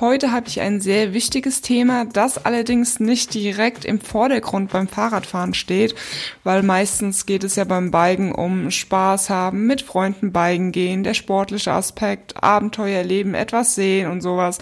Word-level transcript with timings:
Heute 0.00 0.32
habe 0.32 0.48
ich 0.48 0.62
ein 0.62 0.80
sehr 0.80 1.12
wichtiges 1.12 1.60
Thema, 1.60 2.06
das 2.06 2.46
allerdings 2.46 3.00
nicht 3.00 3.34
direkt 3.34 3.84
im 3.84 4.00
Vordergrund 4.00 4.70
beim 4.70 4.88
Fahrradfahren 4.88 5.52
steht, 5.52 5.94
weil 6.42 6.62
meistens 6.62 7.26
geht 7.26 7.44
es 7.44 7.56
ja 7.56 7.64
beim 7.64 7.90
Biken 7.90 8.32
um 8.32 8.70
Spaß 8.70 9.28
haben, 9.28 9.66
mit 9.66 9.82
Freunden 9.82 10.32
biken 10.32 10.72
gehen, 10.72 11.04
der 11.04 11.12
sportliche 11.12 11.72
Aspekt, 11.72 12.42
Abenteuer 12.42 12.96
erleben, 12.96 13.34
etwas 13.34 13.74
sehen 13.74 14.10
und 14.10 14.22
sowas. 14.22 14.56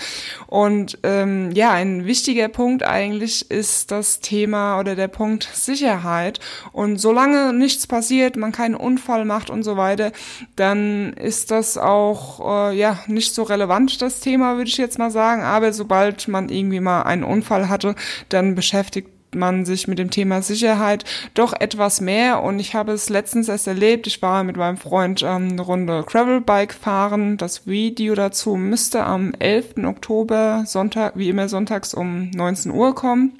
Und 0.49 0.99
ähm, 1.05 1.53
ja, 1.53 1.71
ein 1.71 2.05
wichtiger 2.05 2.49
Punkt 2.49 2.83
eigentlich 2.83 3.49
ist 3.49 3.93
das 3.93 4.19
Thema 4.19 4.81
oder 4.81 4.97
der 4.97 5.07
Punkt 5.07 5.49
Sicherheit. 5.53 6.41
Und 6.73 6.97
solange 6.97 7.53
nichts 7.53 7.87
passiert, 7.87 8.37
man 8.37 8.51
keinen 8.51 8.75
Unfall 8.75 9.25
macht 9.25 9.51
und 9.51 9.63
so 9.63 9.77
weiter, 9.77 10.11
dann 10.57 11.13
ist 11.13 11.53
das 11.53 11.79
auch 11.79 12.71
äh, 12.71 12.77
ja 12.77 12.99
nicht 13.07 13.37
so 13.37 13.45
relevant, 13.45 14.03
das 14.03 14.19
Thema, 14.19 14.57
würde 14.57 14.69
ich 14.71 14.79
jetzt 14.79 14.99
mal 14.99 15.13
sagen 15.13 15.28
sagen, 15.29 15.43
aber 15.43 15.73
sobald 15.73 16.29
man 16.29 16.49
irgendwie 16.49 16.81
mal 16.81 17.03
einen 17.03 17.25
Unfall 17.25 17.69
hatte, 17.69 17.95
dann 18.29 18.55
beschäftigt 18.55 19.11
man 19.35 19.67
sich 19.67 19.87
mit 19.87 19.99
dem 19.99 20.11
Thema 20.11 20.41
Sicherheit 20.41 21.05
doch 21.35 21.53
etwas 21.53 22.01
mehr 22.01 22.43
und 22.43 22.59
ich 22.59 22.75
habe 22.75 22.93
es 22.93 23.11
letztens 23.11 23.51
erst 23.51 23.67
erlebt. 23.67 24.07
Ich 24.07 24.23
war 24.23 24.43
mit 24.43 24.57
meinem 24.57 24.79
Freund 24.79 25.23
ähm, 25.23 25.51
eine 25.51 25.61
Runde 25.61 26.03
Gravelbike 26.07 26.73
fahren. 26.73 27.37
Das 27.37 27.67
Video 27.67 28.15
dazu 28.15 28.57
müsste 28.57 29.05
am 29.05 29.35
11. 29.39 29.85
Oktober 29.85 30.65
Sonntag, 30.67 31.13
wie 31.17 31.29
immer 31.29 31.51
sonntags 31.51 31.93
um 31.93 32.31
19 32.31 32.73
Uhr 32.73 32.95
kommen. 32.95 33.39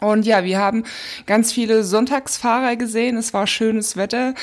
Und 0.00 0.26
ja, 0.26 0.44
wir 0.44 0.58
haben 0.58 0.84
ganz 1.26 1.52
viele 1.52 1.82
Sonntagsfahrer 1.82 2.76
gesehen. 2.76 3.16
Es 3.16 3.34
war 3.34 3.46
schönes 3.46 3.96
Wetter, 3.96 4.34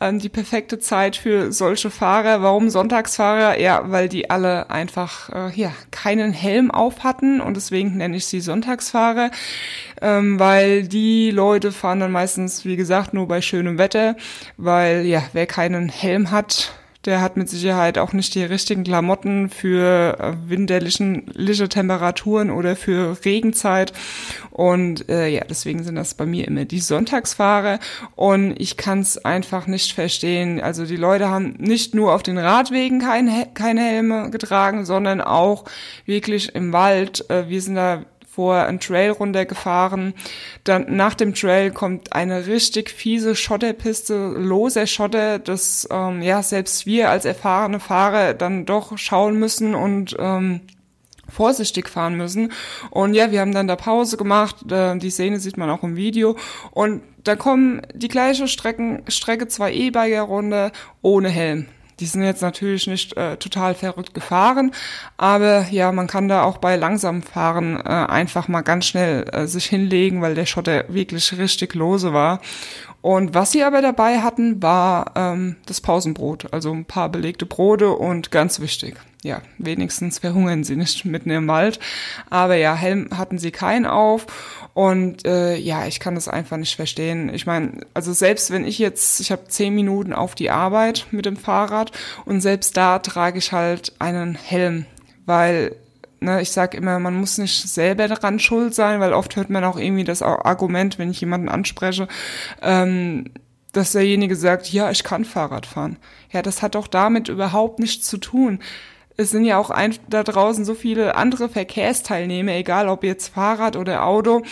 ähm, 0.00 0.18
die 0.18 0.28
perfekte 0.28 0.78
Zeit 0.78 1.16
für 1.16 1.50
solche 1.50 1.90
Fahrer. 1.90 2.42
Warum 2.42 2.68
Sonntagsfahrer? 2.68 3.58
Ja, 3.58 3.90
weil 3.90 4.08
die 4.08 4.28
alle 4.28 4.70
einfach 4.70 5.30
äh, 5.30 5.58
ja 5.58 5.72
keinen 5.90 6.32
Helm 6.32 6.70
auf 6.70 7.04
hatten 7.04 7.40
und 7.40 7.56
deswegen 7.56 7.96
nenne 7.96 8.16
ich 8.16 8.26
sie 8.26 8.40
Sonntagsfahrer, 8.40 9.30
ähm, 10.02 10.38
weil 10.38 10.86
die 10.86 11.30
Leute 11.30 11.72
fahren 11.72 12.00
dann 12.00 12.12
meistens, 12.12 12.64
wie 12.64 12.76
gesagt, 12.76 13.14
nur 13.14 13.28
bei 13.28 13.40
schönem 13.40 13.78
Wetter, 13.78 14.16
weil 14.56 15.06
ja, 15.06 15.22
wer 15.32 15.46
keinen 15.46 15.88
Helm 15.88 16.30
hat, 16.30 16.72
der 17.08 17.22
hat 17.22 17.38
mit 17.38 17.48
Sicherheit 17.48 17.96
auch 17.96 18.12
nicht 18.12 18.34
die 18.34 18.44
richtigen 18.44 18.84
Klamotten 18.84 19.48
für 19.48 20.18
äh, 20.20 20.34
winterliche 20.48 21.68
Temperaturen 21.68 22.50
oder 22.50 22.76
für 22.76 23.16
Regenzeit. 23.24 23.94
Und 24.50 25.08
äh, 25.08 25.28
ja, 25.28 25.42
deswegen 25.48 25.82
sind 25.84 25.96
das 25.96 26.12
bei 26.12 26.26
mir 26.26 26.46
immer 26.46 26.66
die 26.66 26.80
Sonntagsfahrer. 26.80 27.78
Und 28.14 28.60
ich 28.60 28.76
kann 28.76 29.00
es 29.00 29.24
einfach 29.24 29.66
nicht 29.66 29.94
verstehen. 29.94 30.60
Also 30.60 30.84
die 30.84 30.96
Leute 30.96 31.30
haben 31.30 31.54
nicht 31.58 31.94
nur 31.94 32.14
auf 32.14 32.22
den 32.22 32.36
Radwegen 32.36 33.00
kein, 33.00 33.54
keine 33.54 33.80
Helme 33.80 34.30
getragen, 34.30 34.84
sondern 34.84 35.22
auch 35.22 35.64
wirklich 36.04 36.54
im 36.54 36.74
Wald. 36.74 37.28
Äh, 37.30 37.48
wir 37.48 37.62
sind 37.62 37.76
da 37.76 38.04
vor 38.38 38.54
einen 38.54 38.78
Trail 38.78 39.10
runtergefahren. 39.10 40.14
Dann 40.62 40.94
nach 40.94 41.14
dem 41.14 41.34
Trail 41.34 41.72
kommt 41.72 42.12
eine 42.12 42.46
richtig 42.46 42.88
fiese 42.88 43.34
Schotterpiste, 43.34 44.28
loser 44.28 44.86
Schotter, 44.86 45.40
dass 45.40 45.88
ähm, 45.90 46.22
ja 46.22 46.40
selbst 46.44 46.86
wir 46.86 47.10
als 47.10 47.24
erfahrene 47.24 47.80
Fahrer 47.80 48.34
dann 48.34 48.64
doch 48.64 48.96
schauen 48.96 49.40
müssen 49.40 49.74
und 49.74 50.14
ähm, 50.20 50.60
vorsichtig 51.28 51.88
fahren 51.88 52.14
müssen. 52.14 52.52
Und 52.90 53.14
ja, 53.14 53.32
wir 53.32 53.40
haben 53.40 53.52
dann 53.52 53.66
da 53.66 53.74
Pause 53.74 54.16
gemacht. 54.16 54.58
Die 54.68 55.10
Szene 55.10 55.40
sieht 55.40 55.56
man 55.56 55.68
auch 55.68 55.82
im 55.82 55.96
Video. 55.96 56.36
Und 56.70 57.02
da 57.24 57.34
kommen 57.34 57.82
die 57.92 58.06
gleiche 58.06 58.46
Strecken, 58.46 59.02
Strecke 59.08 59.48
zwei 59.48 59.72
E-Biker 59.72 60.22
runter 60.22 60.70
ohne 61.02 61.28
Helm. 61.28 61.66
Die 62.00 62.06
sind 62.06 62.22
jetzt 62.22 62.42
natürlich 62.42 62.86
nicht 62.86 63.16
äh, 63.16 63.36
total 63.36 63.74
verrückt 63.74 64.14
gefahren, 64.14 64.72
aber 65.16 65.66
ja, 65.70 65.90
man 65.92 66.06
kann 66.06 66.28
da 66.28 66.42
auch 66.42 66.58
bei 66.58 66.76
langsamem 66.76 67.22
Fahren 67.22 67.76
äh, 67.76 67.88
einfach 67.88 68.48
mal 68.48 68.62
ganz 68.62 68.86
schnell 68.86 69.24
äh, 69.32 69.46
sich 69.46 69.66
hinlegen, 69.66 70.22
weil 70.22 70.34
der 70.34 70.46
Schotter 70.46 70.84
wirklich 70.88 71.36
richtig 71.36 71.74
lose 71.74 72.12
war. 72.12 72.40
Und 73.08 73.32
was 73.32 73.52
sie 73.52 73.64
aber 73.64 73.80
dabei 73.80 74.18
hatten, 74.18 74.62
war 74.62 75.12
ähm, 75.16 75.56
das 75.64 75.80
Pausenbrot, 75.80 76.52
also 76.52 76.70
ein 76.74 76.84
paar 76.84 77.08
belegte 77.08 77.46
Brote 77.46 77.88
und 77.92 78.30
ganz 78.30 78.60
wichtig, 78.60 78.96
ja, 79.22 79.40
wenigstens 79.56 80.18
verhungern 80.18 80.62
sie 80.62 80.76
nicht 80.76 81.04
mitten 81.06 81.30
im 81.30 81.48
Wald. 81.48 81.80
Aber 82.28 82.56
ja, 82.56 82.74
Helm 82.74 83.08
hatten 83.16 83.38
sie 83.38 83.50
keinen 83.50 83.86
auf 83.86 84.26
und 84.74 85.26
äh, 85.26 85.56
ja, 85.56 85.86
ich 85.86 86.00
kann 86.00 86.16
das 86.16 86.28
einfach 86.28 86.58
nicht 86.58 86.76
verstehen. 86.76 87.32
Ich 87.32 87.46
meine, 87.46 87.80
also 87.94 88.12
selbst 88.12 88.50
wenn 88.50 88.66
ich 88.66 88.78
jetzt, 88.78 89.20
ich 89.20 89.32
habe 89.32 89.48
zehn 89.48 89.74
Minuten 89.74 90.12
auf 90.12 90.34
die 90.34 90.50
Arbeit 90.50 91.06
mit 91.10 91.24
dem 91.24 91.38
Fahrrad 91.38 91.92
und 92.26 92.42
selbst 92.42 92.76
da 92.76 92.98
trage 92.98 93.38
ich 93.38 93.52
halt 93.52 93.94
einen 94.00 94.34
Helm, 94.34 94.84
weil 95.24 95.76
ne, 96.20 96.40
ich 96.40 96.50
sage 96.50 96.76
immer, 96.76 96.98
man 96.98 97.14
muss 97.14 97.38
nicht 97.38 97.68
selber 97.68 98.08
daran 98.08 98.38
schuld 98.38 98.74
sein, 98.74 99.00
weil 99.00 99.12
oft 99.12 99.36
hört 99.36 99.50
man 99.50 99.64
auch 99.64 99.78
irgendwie 99.78 100.04
das 100.04 100.22
Argument, 100.22 100.98
wenn 100.98 101.10
ich 101.10 101.20
jemanden 101.20 101.48
anspreche, 101.48 102.08
ähm, 102.62 103.24
dass 103.72 103.92
derjenige 103.92 104.36
sagt, 104.36 104.72
ja, 104.72 104.90
ich 104.90 105.04
kann 105.04 105.24
Fahrrad 105.24 105.66
fahren. 105.66 105.98
Ja, 106.32 106.42
das 106.42 106.62
hat 106.62 106.74
doch 106.74 106.86
damit 106.86 107.28
überhaupt 107.28 107.78
nichts 107.78 108.06
zu 108.06 108.18
tun 108.18 108.60
es 109.20 109.30
sind 109.30 109.44
ja 109.44 109.58
auch 109.58 109.70
ein, 109.70 109.96
da 110.08 110.22
draußen 110.22 110.64
so 110.64 110.74
viele 110.74 111.16
andere 111.16 111.48
Verkehrsteilnehmer, 111.48 112.52
egal 112.52 112.88
ob 112.88 113.02
jetzt 113.02 113.34
Fahrrad 113.34 113.74
oder 113.74 114.04
Auto, 114.04 114.42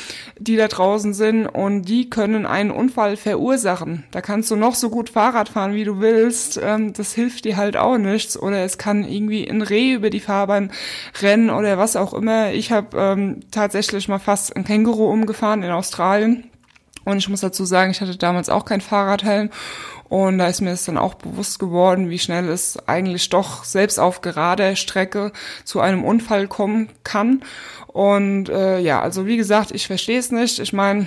die 0.40 0.56
da 0.56 0.66
draußen 0.66 1.14
sind 1.14 1.46
und 1.46 1.82
die 1.82 2.10
können 2.10 2.46
einen 2.46 2.72
Unfall 2.72 3.16
verursachen. 3.16 4.02
Da 4.10 4.20
kannst 4.20 4.50
du 4.50 4.56
noch 4.56 4.74
so 4.74 4.90
gut 4.90 5.08
Fahrrad 5.08 5.48
fahren, 5.50 5.74
wie 5.74 5.84
du 5.84 6.00
willst. 6.00 6.60
Ähm, 6.60 6.92
das 6.92 7.14
hilft 7.14 7.44
dir 7.44 7.56
halt 7.56 7.76
auch 7.76 7.96
nichts. 7.96 8.36
Oder 8.36 8.64
es 8.64 8.76
kann 8.76 9.04
irgendwie 9.04 9.48
ein 9.48 9.62
Reh 9.62 9.92
über 9.92 10.10
die 10.10 10.18
Fahrbahn 10.18 10.72
rennen 11.22 11.50
oder 11.50 11.78
was 11.78 11.94
auch 11.94 12.12
immer. 12.12 12.52
Ich 12.52 12.72
habe 12.72 12.96
ähm, 12.98 13.40
tatsächlich 13.52 14.08
mal 14.08 14.18
fast 14.18 14.56
ein 14.56 14.64
Känguru 14.64 15.08
umgefahren 15.08 15.62
in 15.62 15.70
Australien. 15.70 16.50
Und 17.06 17.18
ich 17.18 17.28
muss 17.28 17.40
dazu 17.40 17.64
sagen, 17.64 17.92
ich 17.92 18.00
hatte 18.00 18.16
damals 18.16 18.48
auch 18.48 18.64
kein 18.64 18.80
Fahrradhelm 18.80 19.50
und 20.08 20.38
da 20.38 20.48
ist 20.48 20.60
mir 20.60 20.70
es 20.70 20.84
dann 20.84 20.98
auch 20.98 21.14
bewusst 21.14 21.60
geworden, 21.60 22.10
wie 22.10 22.18
schnell 22.18 22.48
es 22.48 22.76
eigentlich 22.88 23.28
doch 23.28 23.62
selbst 23.62 24.00
auf 24.00 24.22
gerader 24.22 24.74
Strecke 24.74 25.30
zu 25.64 25.80
einem 25.80 26.04
Unfall 26.04 26.48
kommen 26.48 26.88
kann. 27.04 27.44
Und 27.86 28.48
äh, 28.48 28.80
ja, 28.80 29.00
also 29.00 29.24
wie 29.24 29.36
gesagt, 29.36 29.70
ich 29.70 29.86
verstehe 29.86 30.18
es 30.18 30.32
nicht. 30.32 30.58
Ich 30.58 30.72
meine, 30.72 31.06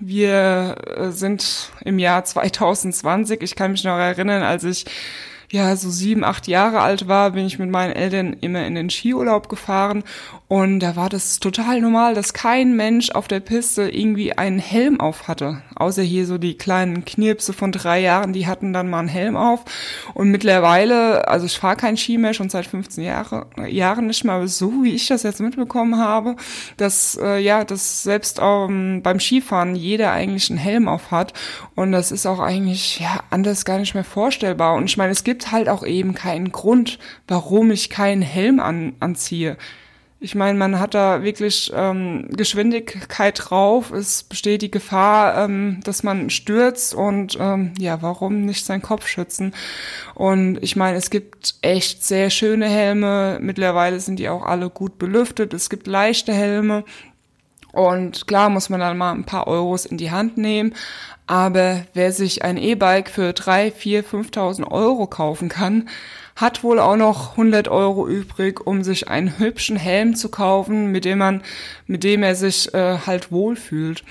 wir 0.00 0.76
äh, 0.96 1.10
sind 1.10 1.70
im 1.84 1.98
Jahr 1.98 2.24
2020. 2.24 3.42
Ich 3.42 3.54
kann 3.54 3.72
mich 3.72 3.84
noch 3.84 3.98
erinnern, 3.98 4.42
als 4.42 4.64
ich 4.64 4.86
ja, 5.50 5.76
so 5.76 5.90
sieben, 5.90 6.24
acht 6.24 6.48
Jahre 6.48 6.80
alt 6.80 7.08
war, 7.08 7.32
bin 7.32 7.46
ich 7.46 7.58
mit 7.58 7.70
meinen 7.70 7.92
Eltern 7.92 8.36
immer 8.40 8.66
in 8.66 8.74
den 8.74 8.90
Skiurlaub 8.90 9.48
gefahren 9.48 10.04
und 10.54 10.78
da 10.78 10.94
war 10.94 11.08
das 11.08 11.40
total 11.40 11.80
normal, 11.80 12.14
dass 12.14 12.32
kein 12.32 12.76
Mensch 12.76 13.10
auf 13.10 13.26
der 13.26 13.40
Piste 13.40 13.88
irgendwie 13.88 14.34
einen 14.34 14.60
Helm 14.60 15.00
auf 15.00 15.26
hatte. 15.26 15.62
Außer 15.74 16.02
hier 16.02 16.26
so 16.26 16.38
die 16.38 16.56
kleinen 16.56 17.04
Knirpse 17.04 17.52
von 17.52 17.72
drei 17.72 18.00
Jahren, 18.00 18.32
die 18.32 18.46
hatten 18.46 18.72
dann 18.72 18.88
mal 18.88 19.00
einen 19.00 19.08
Helm 19.08 19.36
auf. 19.36 19.64
Und 20.14 20.30
mittlerweile, 20.30 21.26
also 21.26 21.46
ich 21.46 21.58
fahre 21.58 21.74
kein 21.74 21.96
Ski 21.96 22.18
mehr, 22.18 22.34
schon 22.34 22.50
seit 22.50 22.66
15 22.66 23.02
Jahre, 23.02 23.46
Jahren 23.66 24.06
nicht 24.06 24.22
mehr, 24.22 24.34
aber 24.34 24.46
so 24.46 24.84
wie 24.84 24.94
ich 24.94 25.08
das 25.08 25.24
jetzt 25.24 25.40
mitbekommen 25.40 25.98
habe, 25.98 26.36
dass 26.76 27.18
äh, 27.20 27.38
ja, 27.38 27.64
dass 27.64 28.04
selbst 28.04 28.38
ähm, 28.40 29.00
beim 29.02 29.18
Skifahren 29.18 29.74
jeder 29.74 30.12
eigentlich 30.12 30.50
einen 30.50 30.58
Helm 30.60 30.86
auf 30.86 31.10
hat. 31.10 31.32
Und 31.74 31.90
das 31.90 32.12
ist 32.12 32.26
auch 32.26 32.38
eigentlich 32.38 33.00
ja 33.00 33.24
anders 33.30 33.64
gar 33.64 33.78
nicht 33.78 33.94
mehr 33.94 34.04
vorstellbar. 34.04 34.74
Und 34.74 34.84
ich 34.84 34.98
meine, 34.98 35.10
es 35.10 35.24
gibt 35.24 35.33
gibt 35.34 35.50
halt 35.50 35.68
auch 35.68 35.84
eben 35.84 36.14
keinen 36.14 36.52
Grund, 36.52 37.00
warum 37.26 37.72
ich 37.72 37.90
keinen 37.90 38.22
Helm 38.22 38.60
an, 38.60 38.94
anziehe. 39.00 39.56
Ich 40.20 40.36
meine, 40.36 40.56
man 40.56 40.78
hat 40.78 40.94
da 40.94 41.24
wirklich 41.24 41.72
ähm, 41.74 42.28
Geschwindigkeit 42.30 43.42
drauf. 43.44 43.90
Es 43.90 44.22
besteht 44.22 44.62
die 44.62 44.70
Gefahr, 44.70 45.36
ähm, 45.44 45.80
dass 45.82 46.04
man 46.04 46.30
stürzt 46.30 46.94
und 46.94 47.36
ähm, 47.40 47.72
ja, 47.80 48.00
warum 48.00 48.44
nicht 48.44 48.64
seinen 48.64 48.80
Kopf 48.80 49.08
schützen? 49.08 49.54
Und 50.14 50.62
ich 50.62 50.76
meine, 50.76 50.98
es 50.98 51.10
gibt 51.10 51.56
echt 51.62 52.04
sehr 52.04 52.30
schöne 52.30 52.68
Helme. 52.68 53.38
Mittlerweile 53.42 53.98
sind 53.98 54.20
die 54.20 54.28
auch 54.28 54.44
alle 54.44 54.70
gut 54.70 54.98
belüftet. 54.98 55.52
Es 55.52 55.68
gibt 55.68 55.88
leichte 55.88 56.32
Helme. 56.32 56.84
Und 57.74 58.28
klar 58.28 58.50
muss 58.50 58.68
man 58.68 58.78
dann 58.78 58.96
mal 58.96 59.12
ein 59.12 59.24
paar 59.24 59.48
Euros 59.48 59.84
in 59.84 59.96
die 59.96 60.12
Hand 60.12 60.38
nehmen. 60.38 60.74
Aber 61.26 61.82
wer 61.92 62.12
sich 62.12 62.44
ein 62.44 62.56
E-Bike 62.56 63.10
für 63.10 63.32
drei, 63.32 63.72
vier, 63.72 64.04
5.000 64.04 64.70
Euro 64.70 65.06
kaufen 65.08 65.48
kann, 65.48 65.88
hat 66.36 66.62
wohl 66.62 66.78
auch 66.78 66.96
noch 66.96 67.32
100 67.32 67.66
Euro 67.68 68.06
übrig, 68.06 68.64
um 68.64 68.84
sich 68.84 69.08
einen 69.08 69.38
hübschen 69.38 69.76
Helm 69.76 70.14
zu 70.14 70.28
kaufen, 70.28 70.92
mit 70.92 71.04
dem 71.04 71.18
man, 71.18 71.42
mit 71.86 72.04
dem 72.04 72.22
er 72.22 72.36
sich 72.36 72.72
äh, 72.74 72.98
halt 73.06 73.32
wohlfühlt. 73.32 74.04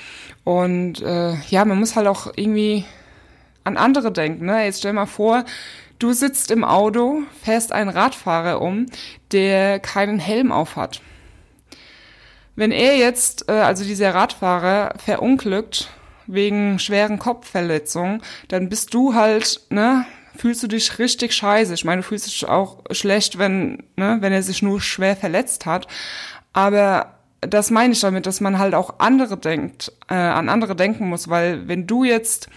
Und 0.44 1.02
äh, 1.02 1.36
ja, 1.50 1.64
man 1.64 1.80
muss 1.80 1.96
halt 1.96 2.08
auch 2.08 2.34
irgendwie 2.36 2.84
an 3.64 3.78
andere 3.78 4.12
denken. 4.12 4.46
Ne? 4.46 4.66
Jetzt 4.66 4.80
stell 4.80 4.94
mal 4.94 5.06
vor, 5.06 5.46
du 6.00 6.12
sitzt 6.12 6.52
im 6.52 6.66
Auto, 6.66 7.22
fährst 7.42 7.72
einen 7.72 7.90
Radfahrer 7.90 8.62
um, 8.62 8.88
der 9.32 9.80
keinen 9.80 10.20
Helm 10.20 10.52
auf 10.52 10.76
hat 10.76 11.02
wenn 12.56 12.72
er 12.72 12.98
jetzt, 12.98 13.50
äh, 13.50 13.54
also 13.54 13.84
dieser 13.84 14.14
Radfahrer, 14.14 14.94
verunglückt 14.98 15.90
wegen 16.28 16.80
schweren 16.80 17.20
Kopfverletzungen, 17.20 18.22
dann 18.48 18.70
bist 18.70 18.94
du 18.94 19.14
halt, 19.14 19.62
ne, 19.70 20.06
fühlst 20.36 20.64
du 20.64 20.68
dich 20.68 21.00
richtig 21.00 21.34
scheiße. 21.34 21.74
Ich 21.74 21.86
meine, 21.86 22.02
du 22.02 22.08
fühlst 22.08 22.28
dich 22.28 22.48
auch 22.48 22.80
schlecht, 22.92 23.38
wenn, 23.38 23.84
ne, 23.96 24.18
wenn 24.22 24.34
er 24.34 24.44
sich 24.44 24.62
nur 24.62 24.82
schwer 24.82 25.16
verletzt 25.16 25.66
hat. 25.66 25.88
Aber 26.54 27.16
das 27.42 27.72
meine 27.72 27.94
ich 27.94 28.00
damit, 28.00 28.26
dass 28.26 28.42
man 28.42 28.58
halt 28.58 28.74
auch 28.74 29.00
andere 29.00 29.38
denkt, 29.38 29.92
äh, 30.10 30.14
an 30.14 30.50
andere 30.50 30.76
denken 30.76 31.10
muss, 31.10 31.30
weil 31.30 31.68
wenn 31.68 31.88
du 31.88 32.04
jetzt 32.04 32.50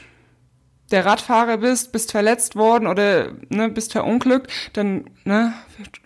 der 0.91 1.05
Radfahrer 1.05 1.59
bist, 1.59 1.93
bist 1.93 2.13
verletzt 2.13 2.57
worden 2.57 2.87
oder 2.87 3.33
ne, 3.49 3.69
bist 3.69 3.93
verunglückt, 3.93 4.53
dann 4.73 5.05
ne, 5.25 5.53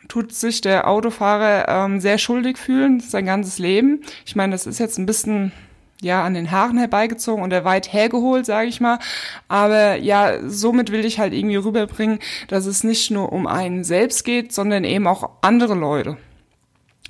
tut 0.09 0.32
sich 0.32 0.61
der 0.61 0.88
Autofahrer 0.88 1.69
ähm, 1.69 2.00
sehr 2.00 2.19
schuldig 2.19 2.59
fühlen, 2.59 3.00
sein 3.00 3.27
ganzes 3.27 3.59
Leben. 3.59 4.03
Ich 4.25 4.37
meine, 4.37 4.53
das 4.53 4.67
ist 4.67 4.79
jetzt 4.79 4.99
ein 4.99 5.06
bisschen 5.06 5.53
ja 6.00 6.25
an 6.25 6.35
den 6.35 6.50
Haaren 6.50 6.79
herbeigezogen 6.79 7.44
oder 7.44 7.65
weit 7.65 7.93
hergeholt, 7.93 8.47
sage 8.47 8.69
ich 8.69 8.81
mal. 8.81 8.99
Aber 9.49 9.97
ja, 9.97 10.38
somit 10.49 10.91
will 10.91 11.05
ich 11.05 11.19
halt 11.19 11.35
irgendwie 11.35 11.56
rüberbringen, 11.56 12.19
dass 12.49 12.67
es 12.67 12.85
nicht 12.85 13.11
nur 13.11 13.33
um 13.33 13.47
einen 13.47 13.85
selbst 13.85 14.25
geht, 14.25 14.53
sondern 14.53 14.85
eben 14.85 15.06
auch 15.06 15.31
andere 15.43 15.75
Leute. 15.75 16.17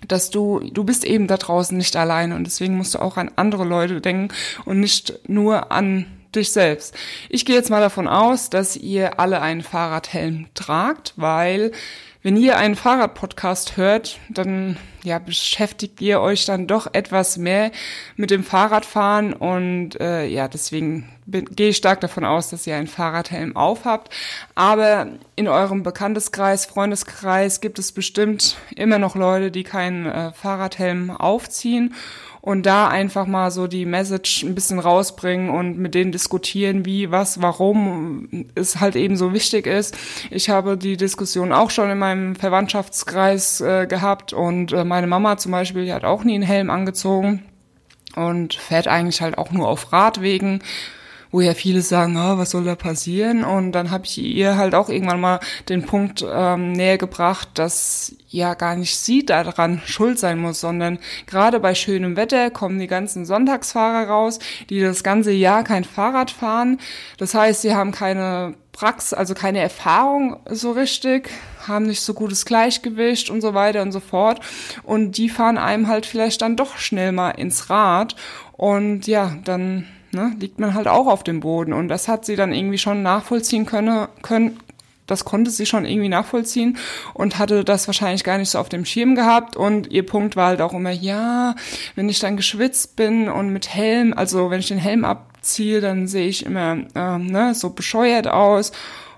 Dass 0.08 0.30
du, 0.30 0.60
du 0.60 0.82
bist 0.82 1.04
eben 1.04 1.26
da 1.26 1.36
draußen 1.36 1.76
nicht 1.76 1.94
alleine 1.94 2.34
und 2.34 2.44
deswegen 2.44 2.76
musst 2.76 2.94
du 2.94 2.98
auch 3.00 3.16
an 3.16 3.30
andere 3.36 3.64
Leute 3.64 4.00
denken 4.00 4.34
und 4.64 4.80
nicht 4.80 5.28
nur 5.28 5.70
an 5.70 6.06
dich 6.34 6.52
selbst. 6.52 6.94
Ich 7.28 7.44
gehe 7.44 7.56
jetzt 7.56 7.70
mal 7.70 7.80
davon 7.80 8.08
aus, 8.08 8.50
dass 8.50 8.76
ihr 8.76 9.18
alle 9.20 9.40
einen 9.40 9.62
Fahrradhelm 9.62 10.46
tragt, 10.54 11.14
weil 11.16 11.72
wenn 12.22 12.36
ihr 12.36 12.58
einen 12.58 12.76
Fahrradpodcast 12.76 13.78
hört, 13.78 14.18
dann 14.28 14.76
ja, 15.02 15.18
beschäftigt 15.18 16.02
ihr 16.02 16.20
euch 16.20 16.44
dann 16.44 16.66
doch 16.66 16.92
etwas 16.92 17.38
mehr 17.38 17.70
mit 18.16 18.30
dem 18.30 18.44
Fahrradfahren 18.44 19.32
und 19.32 19.98
äh, 19.98 20.26
ja, 20.26 20.46
deswegen 20.46 21.08
gehe 21.26 21.70
ich 21.70 21.78
stark 21.78 22.00
davon 22.00 22.26
aus, 22.26 22.50
dass 22.50 22.66
ihr 22.66 22.76
einen 22.76 22.88
Fahrradhelm 22.88 23.56
aufhabt. 23.56 24.12
Aber 24.54 25.08
in 25.36 25.48
eurem 25.48 25.82
Bekannteskreis, 25.82 26.66
Freundeskreis 26.66 27.62
gibt 27.62 27.78
es 27.78 27.92
bestimmt 27.92 28.56
immer 28.76 28.98
noch 28.98 29.16
Leute, 29.16 29.50
die 29.50 29.64
keinen 29.64 30.04
äh, 30.04 30.32
Fahrradhelm 30.32 31.10
aufziehen 31.10 31.94
und 32.40 32.64
da 32.64 32.88
einfach 32.88 33.26
mal 33.26 33.50
so 33.50 33.66
die 33.66 33.84
Message 33.84 34.42
ein 34.42 34.54
bisschen 34.54 34.78
rausbringen 34.78 35.50
und 35.50 35.78
mit 35.78 35.94
denen 35.94 36.12
diskutieren, 36.12 36.84
wie, 36.86 37.10
was, 37.10 37.42
warum 37.42 38.46
es 38.54 38.80
halt 38.80 38.96
eben 38.96 39.16
so 39.16 39.32
wichtig 39.32 39.66
ist. 39.66 39.96
Ich 40.30 40.48
habe 40.48 40.76
die 40.76 40.96
Diskussion 40.96 41.52
auch 41.52 41.70
schon 41.70 41.90
in 41.90 41.98
meinem 41.98 42.34
Verwandtschaftskreis 42.36 43.60
äh, 43.60 43.86
gehabt 43.86 44.32
und 44.32 44.72
äh, 44.72 44.84
meine 44.84 45.06
Mama 45.06 45.36
zum 45.36 45.52
Beispiel, 45.52 45.84
die 45.84 45.92
hat 45.92 46.04
auch 46.04 46.24
nie 46.24 46.34
einen 46.34 46.42
Helm 46.42 46.70
angezogen 46.70 47.42
und 48.16 48.54
fährt 48.54 48.88
eigentlich 48.88 49.20
halt 49.22 49.38
auch 49.38 49.50
nur 49.50 49.68
auf 49.68 49.92
Radwegen 49.92 50.62
wo 51.30 51.40
ja 51.40 51.54
viele 51.54 51.82
sagen, 51.82 52.16
oh, 52.16 52.38
was 52.38 52.50
soll 52.50 52.64
da 52.64 52.74
passieren? 52.74 53.44
Und 53.44 53.72
dann 53.72 53.90
habe 53.90 54.04
ich 54.04 54.18
ihr 54.18 54.56
halt 54.56 54.74
auch 54.74 54.88
irgendwann 54.88 55.20
mal 55.20 55.40
den 55.68 55.84
Punkt 55.84 56.24
ähm, 56.28 56.72
näher 56.72 56.98
gebracht, 56.98 57.50
dass 57.54 58.14
ja 58.28 58.54
gar 58.54 58.76
nicht 58.76 58.96
sie 58.96 59.24
daran 59.24 59.80
schuld 59.84 60.18
sein 60.18 60.38
muss, 60.38 60.60
sondern 60.60 60.98
gerade 61.26 61.60
bei 61.60 61.74
schönem 61.74 62.16
Wetter 62.16 62.50
kommen 62.50 62.78
die 62.78 62.86
ganzen 62.86 63.24
Sonntagsfahrer 63.24 64.08
raus, 64.08 64.38
die 64.68 64.80
das 64.80 65.02
ganze 65.02 65.32
Jahr 65.32 65.64
kein 65.64 65.84
Fahrrad 65.84 66.30
fahren. 66.30 66.78
Das 67.18 67.34
heißt, 67.34 67.62
sie 67.62 67.74
haben 67.74 67.92
keine 67.92 68.54
Praxis, 68.72 69.12
also 69.12 69.34
keine 69.34 69.60
Erfahrung 69.60 70.36
so 70.48 70.72
richtig, 70.72 71.28
haben 71.66 71.86
nicht 71.86 72.00
so 72.00 72.14
gutes 72.14 72.44
Gleichgewicht 72.44 73.30
und 73.30 73.40
so 73.40 73.52
weiter 73.52 73.82
und 73.82 73.92
so 73.92 74.00
fort. 74.00 74.40
Und 74.84 75.18
die 75.18 75.28
fahren 75.28 75.58
einem 75.58 75.88
halt 75.88 76.06
vielleicht 76.06 76.42
dann 76.42 76.56
doch 76.56 76.78
schnell 76.78 77.12
mal 77.12 77.30
ins 77.30 77.68
Rad. 77.68 78.16
Und 78.52 79.06
ja, 79.06 79.36
dann 79.44 79.86
ne, 80.12 80.32
liegt 80.38 80.58
man 80.58 80.74
halt 80.74 80.88
auch 80.88 81.06
auf 81.06 81.24
dem 81.24 81.40
Boden. 81.40 81.72
Und 81.72 81.88
das 81.88 82.08
hat 82.08 82.24
sie 82.24 82.36
dann 82.36 82.52
irgendwie 82.52 82.78
schon 82.78 83.02
nachvollziehen 83.02 83.66
können, 83.66 84.08
können 84.22 84.58
das 85.10 85.24
konnte 85.24 85.50
sie 85.50 85.66
schon 85.66 85.84
irgendwie 85.84 86.08
nachvollziehen 86.08 86.78
und 87.14 87.38
hatte 87.38 87.64
das 87.64 87.88
wahrscheinlich 87.88 88.24
gar 88.24 88.38
nicht 88.38 88.50
so 88.50 88.58
auf 88.58 88.68
dem 88.68 88.84
Schirm 88.84 89.14
gehabt. 89.14 89.56
Und 89.56 89.90
ihr 89.90 90.06
Punkt 90.06 90.36
war 90.36 90.48
halt 90.48 90.60
auch 90.60 90.72
immer, 90.72 90.90
ja, 90.90 91.56
wenn 91.96 92.08
ich 92.08 92.20
dann 92.20 92.36
geschwitzt 92.36 92.96
bin 92.96 93.28
und 93.28 93.52
mit 93.52 93.74
Helm, 93.74 94.14
also 94.16 94.50
wenn 94.50 94.60
ich 94.60 94.68
den 94.68 94.78
Helm 94.78 95.04
abziehe, 95.04 95.80
dann 95.80 96.06
sehe 96.06 96.28
ich 96.28 96.46
immer 96.46 96.78
ähm, 96.94 97.26
ne, 97.26 97.54
so 97.54 97.70
bescheuert 97.70 98.28
aus. 98.28 98.72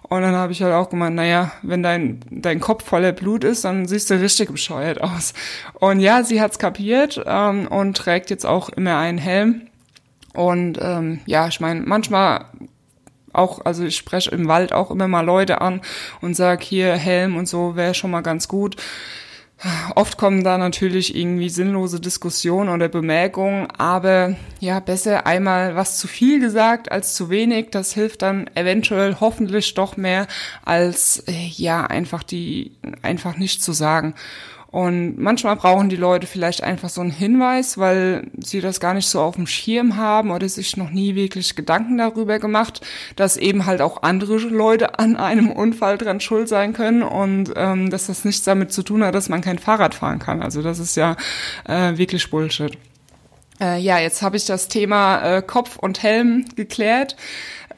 Und 0.08 0.20
dann 0.20 0.34
habe 0.34 0.52
ich 0.52 0.62
halt 0.62 0.74
auch 0.74 0.90
gemeint, 0.90 1.16
naja, 1.16 1.52
wenn 1.62 1.82
dein, 1.82 2.20
dein 2.30 2.60
Kopf 2.60 2.84
voller 2.84 3.12
Blut 3.12 3.44
ist, 3.44 3.64
dann 3.64 3.86
siehst 3.86 4.10
du 4.10 4.20
richtig 4.20 4.50
bescheuert 4.50 5.00
aus. 5.00 5.32
Und 5.74 6.00
ja, 6.00 6.22
sie 6.22 6.40
hat's 6.40 6.58
kapiert 6.58 7.22
ähm, 7.24 7.66
und 7.66 7.96
trägt 7.96 8.28
jetzt 8.28 8.44
auch 8.44 8.68
immer 8.68 8.98
einen 8.98 9.18
Helm. 9.18 9.62
Und 10.32 10.79
ähm, 10.81 11.20
ja, 11.26 11.49
ich 11.49 11.61
meine, 11.61 11.81
manchmal 11.82 12.46
auch, 13.32 13.64
also 13.64 13.84
ich 13.84 13.96
spreche 13.96 14.31
im 14.31 14.49
Wald 14.49 14.73
auch 14.73 14.90
immer 14.90 15.08
mal 15.08 15.25
Leute 15.25 15.61
an 15.61 15.81
und 16.20 16.34
sag 16.34 16.62
hier 16.62 16.94
Helm 16.96 17.37
und 17.37 17.49
so 17.49 17.76
wäre 17.76 17.94
schon 17.94 18.11
mal 18.11 18.20
ganz 18.20 18.49
gut. 18.49 18.76
Oft 19.94 20.19
kommen 20.19 20.43
da 20.43 20.58
natürlich 20.58 21.14
irgendwie 21.14 21.49
sinnlose 21.49 22.00
Diskussionen 22.00 22.69
oder 22.69 22.88
Bemerkungen, 22.88 23.69
aber 23.70 24.34
ja, 24.58 24.81
besser 24.81 25.25
einmal 25.25 25.76
was 25.76 25.99
zu 25.99 26.08
viel 26.08 26.40
gesagt 26.40 26.90
als 26.90 27.14
zu 27.14 27.31
wenig. 27.31 27.70
Das 27.70 27.94
hilft 27.94 28.23
dann 28.23 28.50
eventuell 28.56 29.19
hoffentlich 29.20 29.75
doch 29.75 29.96
mehr 29.96 30.26
als 30.64 31.23
äh, 31.29 31.46
ja 31.55 31.87
einfach 31.87 32.25
die 32.25 32.73
einfach 33.02 33.37
nicht 33.37 33.62
zu 33.62 33.73
sagen. 33.73 34.14
Und 34.72 35.19
manchmal 35.19 35.56
brauchen 35.56 35.90
die 35.90 35.96
Leute 35.96 36.26
vielleicht 36.26 36.62
einfach 36.62 36.88
so 36.88 37.02
einen 37.02 37.10
Hinweis, 37.10 37.76
weil 37.76 38.30
sie 38.42 38.62
das 38.62 38.80
gar 38.80 38.94
nicht 38.94 39.06
so 39.06 39.20
auf 39.20 39.36
dem 39.36 39.46
Schirm 39.46 39.98
haben 39.98 40.30
oder 40.30 40.48
sich 40.48 40.78
noch 40.78 40.88
nie 40.88 41.14
wirklich 41.14 41.54
Gedanken 41.54 41.98
darüber 41.98 42.38
gemacht, 42.38 42.80
dass 43.14 43.36
eben 43.36 43.66
halt 43.66 43.82
auch 43.82 44.02
andere 44.02 44.38
Leute 44.38 44.98
an 44.98 45.16
einem 45.16 45.50
Unfall 45.50 45.98
dran 45.98 46.20
schuld 46.20 46.48
sein 46.48 46.72
können 46.72 47.02
und 47.02 47.52
ähm, 47.54 47.90
dass 47.90 48.06
das 48.06 48.24
nichts 48.24 48.44
damit 48.44 48.72
zu 48.72 48.82
tun 48.82 49.04
hat, 49.04 49.14
dass 49.14 49.28
man 49.28 49.42
kein 49.42 49.58
Fahrrad 49.58 49.94
fahren 49.94 50.19
kann. 50.19 50.42
Also 50.42 50.62
das 50.62 50.78
ist 50.78 50.96
ja 50.96 51.16
äh, 51.69 51.98
wirklich 51.98 52.30
Bullshit. 52.30 52.72
Äh, 53.60 53.78
ja, 53.78 53.98
jetzt 53.98 54.22
habe 54.22 54.38
ich 54.38 54.46
das 54.46 54.69
Thema 54.69 55.36
äh, 55.36 55.42
Kopf 55.42 55.76
und 55.76 56.02
Helm 56.02 56.46
geklärt 56.56 57.16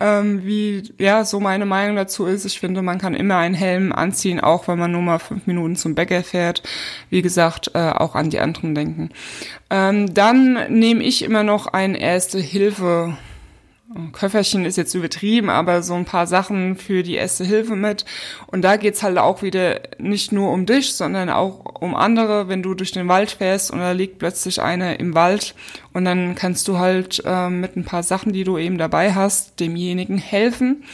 ähm, 0.05 0.45
wie 0.45 0.83
ja 0.99 1.25
so 1.25 1.41
meine 1.41 1.65
Meinung 1.65 1.97
dazu 1.97 2.27
ist. 2.27 2.45
Ich 2.45 2.61
finde, 2.61 2.83
man 2.83 2.99
kann 2.99 3.15
immer 3.15 3.39
einen 3.39 3.55
Helm 3.55 3.91
anziehen, 3.91 4.39
auch 4.39 4.69
wenn 4.69 4.79
man 4.79 4.93
nur 4.93 5.01
mal 5.01 5.19
fünf 5.19 5.47
Minuten 5.47 5.77
zum 5.77 5.95
Bäcker 5.95 6.23
fährt. 6.23 6.63
Wie 7.09 7.23
gesagt, 7.23 7.71
äh, 7.73 7.79
auch 7.79 8.15
an 8.15 8.29
die 8.29 8.39
anderen 8.39 8.75
denken. 8.75 9.09
Ähm, 9.71 10.13
dann 10.13 10.59
nehme 10.69 11.03
ich 11.03 11.23
immer 11.25 11.43
noch 11.43 11.69
ein 11.69 11.95
Erste 11.95 12.39
Hilfe 12.39 13.17
Köfferchen 14.13 14.65
ist 14.65 14.77
jetzt 14.77 14.95
übertrieben, 14.95 15.51
aber 15.51 15.83
so 15.83 15.95
ein 15.95 16.05
paar 16.05 16.27
Sachen 16.27 16.77
für 16.77 17.03
die 17.03 17.15
erste 17.15 17.45
Hilfe 17.45 17.77
mit. 17.77 18.05
Und 18.47 18.63
da 18.63 18.77
geht's 18.77 19.03
halt 19.03 19.19
auch 19.19 19.43
wieder 19.43 19.81
nicht 19.99 20.33
nur 20.33 20.53
um 20.53 20.67
dich, 20.67 20.95
sondern 20.95 21.31
auch 21.31 21.81
um 21.81 21.95
andere, 21.95 22.49
wenn 22.49 22.63
du 22.63 22.75
durch 22.75 22.93
den 22.93 23.09
Wald 23.09 23.31
fährst 23.31 23.71
und 23.71 23.79
da 23.79 23.93
liegt 23.93 24.19
plötzlich 24.19 24.61
eine 24.61 24.97
im 24.97 25.15
Wald 25.15 25.55
und 25.93 26.05
dann 26.05 26.35
kannst 26.35 26.69
du 26.69 26.79
halt 26.79 27.23
äh, 27.25 27.49
mit 27.49 27.77
ein 27.77 27.85
paar 27.85 28.03
Sachen, 28.03 28.33
die 28.33 28.45
du 28.45 28.59
eben 28.59 28.79
dabei 28.79 29.15
hast, 29.15 29.61
demjenigen 29.61 30.19
helfen. 30.19 30.85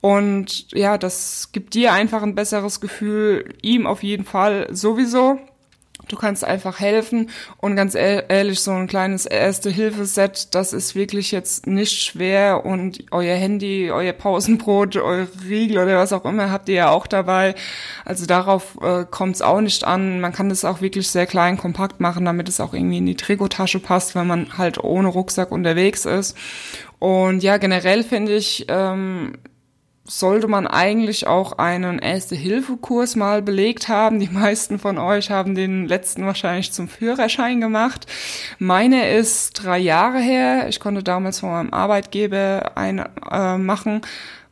Und 0.00 0.70
ja, 0.72 0.96
das 0.96 1.50
gibt 1.52 1.74
dir 1.74 1.92
einfach 1.92 2.22
ein 2.22 2.34
besseres 2.34 2.80
Gefühl, 2.80 3.54
ihm 3.62 3.86
auf 3.86 4.02
jeden 4.02 4.24
Fall 4.24 4.68
sowieso. 4.70 5.38
Du 6.08 6.16
kannst 6.16 6.44
einfach 6.44 6.80
helfen 6.80 7.30
und 7.58 7.76
ganz 7.76 7.94
ehrlich, 7.94 8.60
so 8.60 8.72
ein 8.72 8.86
kleines 8.86 9.26
Erste-Hilfe-Set, 9.26 10.54
das 10.54 10.72
ist 10.72 10.94
wirklich 10.94 11.32
jetzt 11.32 11.66
nicht 11.66 12.02
schwer 12.02 12.64
und 12.64 13.04
euer 13.10 13.36
Handy, 13.36 13.90
euer 13.92 14.12
Pausenbrot, 14.12 14.96
euer 14.96 15.26
Riegel 15.48 15.78
oder 15.78 15.98
was 15.98 16.12
auch 16.12 16.24
immer 16.24 16.50
habt 16.50 16.68
ihr 16.68 16.76
ja 16.76 16.90
auch 16.90 17.06
dabei. 17.06 17.54
Also 18.04 18.26
darauf 18.26 18.78
äh, 18.82 19.04
kommt 19.10 19.36
es 19.36 19.42
auch 19.42 19.60
nicht 19.60 19.84
an. 19.84 20.20
Man 20.20 20.32
kann 20.32 20.48
das 20.48 20.64
auch 20.64 20.80
wirklich 20.80 21.08
sehr 21.08 21.26
klein, 21.26 21.58
kompakt 21.58 22.00
machen, 22.00 22.24
damit 22.24 22.48
es 22.48 22.60
auch 22.60 22.74
irgendwie 22.74 22.98
in 22.98 23.06
die 23.06 23.16
Trikotasche 23.16 23.80
passt, 23.80 24.14
wenn 24.14 24.26
man 24.26 24.58
halt 24.58 24.82
ohne 24.82 25.08
Rucksack 25.08 25.52
unterwegs 25.52 26.04
ist. 26.04 26.36
Und 26.98 27.42
ja, 27.42 27.58
generell 27.58 28.02
finde 28.02 28.34
ich, 28.34 28.66
ähm, 28.68 29.34
sollte 30.08 30.48
man 30.48 30.66
eigentlich 30.66 31.26
auch 31.26 31.58
einen 31.58 31.98
Erste-Hilfe-Kurs 31.98 33.14
mal 33.14 33.42
belegt 33.42 33.88
haben. 33.88 34.18
Die 34.18 34.28
meisten 34.28 34.78
von 34.78 34.96
euch 34.98 35.30
haben 35.30 35.54
den 35.54 35.86
letzten 35.86 36.24
wahrscheinlich 36.24 36.72
zum 36.72 36.88
Führerschein 36.88 37.60
gemacht. 37.60 38.06
Meine 38.58 39.10
ist 39.10 39.52
drei 39.52 39.78
Jahre 39.78 40.18
her. 40.18 40.66
Ich 40.68 40.80
konnte 40.80 41.02
damals 41.02 41.40
von 41.40 41.50
meinem 41.50 41.74
Arbeitgeber 41.74 42.72
einen 42.74 43.04
äh, 43.30 43.58
machen 43.58 44.00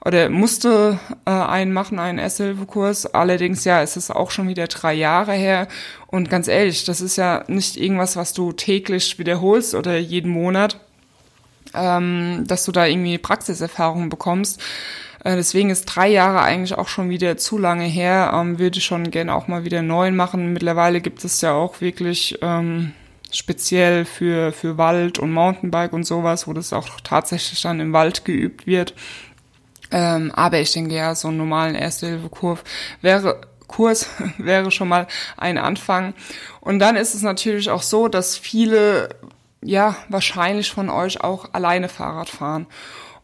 oder 0.05 0.29
musste 0.29 1.01
äh, 1.25 1.31
einen 1.31 1.73
machen, 1.73 1.99
einen 1.99 2.19
Erste-Hilfe-Kurs. 2.19 3.07
Allerdings, 3.07 3.65
ja, 3.65 3.81
es 3.81 3.97
ist 3.97 4.11
auch 4.11 4.31
schon 4.31 4.49
wieder 4.49 4.67
drei 4.67 4.93
Jahre 4.93 5.33
her. 5.33 5.69
Und 6.07 6.29
ganz 6.29 6.49
ehrlich, 6.49 6.85
das 6.85 7.01
ist 7.01 7.17
ja 7.17 7.45
nicht 7.49 7.79
irgendwas, 7.79 8.15
was 8.15 8.35
du 8.35 8.53
täglich 8.53 9.19
wiederholst 9.19 9.75
oder 9.75 9.97
jeden 9.97 10.31
Monat, 10.31 10.79
ähm, 11.73 12.45
dass 12.47 12.67
du 12.67 12.73
da 12.73 12.85
irgendwie 12.85 13.17
Praxiserfahrung 13.17 14.11
bekommst 14.11 14.61
äh, 15.27 15.35
deswegen 15.35 15.71
ist 15.71 15.87
drei 15.87 16.07
Jahre 16.07 16.41
eigentlich 16.41 16.79
auch 16.79 16.87
schon 16.87 17.11
wieder 17.11 17.37
zu 17.37 17.59
lange 17.59 17.85
her. 17.85 18.31
Ähm, 18.33 18.61
würde 18.61 18.81
schon 18.81 19.11
gerne 19.11 19.35
auch 19.35 19.49
mal 19.49 19.65
wieder 19.65 19.83
neuen 19.83 20.15
machen. 20.15 20.53
Mittlerweile 20.53 21.01
gibt 21.01 21.25
es 21.25 21.41
ja 21.41 21.53
auch 21.53 21.81
wirklich 21.81 22.39
ähm, 22.43 22.93
speziell 23.33 24.05
für, 24.05 24.53
für 24.53 24.79
Wald 24.79 25.19
und 25.19 25.33
Mountainbike 25.33 25.93
und 25.95 26.05
sowas, 26.05 26.47
wo 26.47 26.53
das 26.53 26.73
auch 26.73 27.01
tatsächlich 27.03 27.61
dann 27.61 27.81
im 27.81 27.93
Wald 27.93 28.25
geübt 28.25 28.69
wird. 28.69 28.95
Ähm, 29.91 30.31
aber 30.33 30.61
ich 30.61 30.73
denke 30.73 30.95
ja, 30.95 31.13
so 31.17 31.27
einen 31.27 31.39
normalen 31.39 31.75
Erste-Hilfe-Kurs 31.75 32.61
wäre, 33.03 33.41
Kurs 33.67 34.09
wäre 34.39 34.71
schon 34.71 34.87
mal 34.87 35.09
ein 35.37 35.59
Anfang. 35.59 36.15
Und 36.61 36.79
dann 36.79 36.95
ist 36.95 37.17
es 37.17 37.23
natürlich 37.23 37.69
auch 37.69 37.83
so, 37.83 38.07
dass 38.07 38.39
viele, 38.39 39.09
ja, 39.61 39.97
wahrscheinlich 40.09 40.71
von 40.71 40.89
euch 40.89 41.21
auch 41.21 41.53
alleine 41.53 41.89
Fahrrad 41.89 42.29
fahren. 42.29 42.69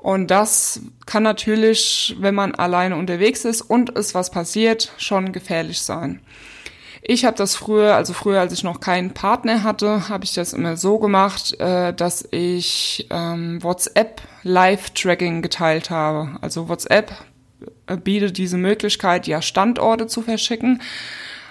Und 0.03 0.33
das 0.33 0.81
kann 1.07 1.23
natürlich, 1.23 2.17
wenn 2.19 2.35
man 2.35 2.57
alleine 2.57 2.97
unterwegs 2.97 3.45
ist 3.45 3.63
und 3.63 3.97
es 3.97 4.17
was 4.17 4.33
passiert, 4.33 4.93
schon 4.99 5.31
gefährlich 5.31 5.81
sein. 5.81 6.21
Ich 7.03 7.25
habe 7.25 7.37
das 7.37 7.55
früher, 7.55 7.95
also 7.95 8.13
früher, 8.13 8.41
als 8.41 8.53
ich 8.53 8.65
noch 8.65 8.81
keinen 8.81 9.15
Partner 9.15 9.63
hatte, 9.63 10.09
habe 10.09 10.25
ich 10.25 10.35
das 10.35 10.55
immer 10.55 10.77
so 10.77 10.99
gemacht, 10.99 11.59
äh, 11.61 11.95
dass 11.95 12.27
ich 12.33 13.07
ähm, 13.11 13.63
WhatsApp 13.63 14.23
Live-Tracking 14.43 15.41
geteilt 15.41 15.91
habe. 15.91 16.37
Also 16.41 16.69
WhatsApp 16.69 17.13
äh, 17.87 17.97
bietet 17.97 18.39
diese 18.39 18.57
Möglichkeit, 18.57 19.29
ja 19.29 19.41
Standorte 19.41 20.09
zu 20.09 20.23
verschicken, 20.23 20.83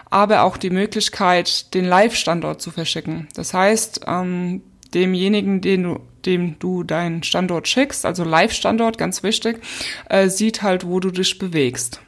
aber 0.10 0.43
auch 0.43 0.58
die 0.58 0.72
Möglichkeit, 0.72 1.74
den 1.74 1.86
Live-Standort 1.86 2.62
zu 2.62 2.72
verschicken. 2.72 3.29
Das 3.34 3.53
heißt, 3.53 4.01
ähm, 4.08 4.62
demjenigen, 4.93 5.62
den 5.62 5.84
du, 5.84 6.00
dem 6.25 6.58
du 6.60 6.84
deinen 6.84 7.24
Standort 7.24 7.68
schickst, 7.68 8.06
also 8.06 8.24
Live-Standort, 8.24 8.98
ganz 8.98 9.24
wichtig, 9.24 9.62
äh, 10.10 10.30
sieht 10.30 10.62
halt, 10.62 10.86
wo 10.86 11.00
du 11.00 11.12
dich 11.12 11.38
bewegst. 11.40 12.01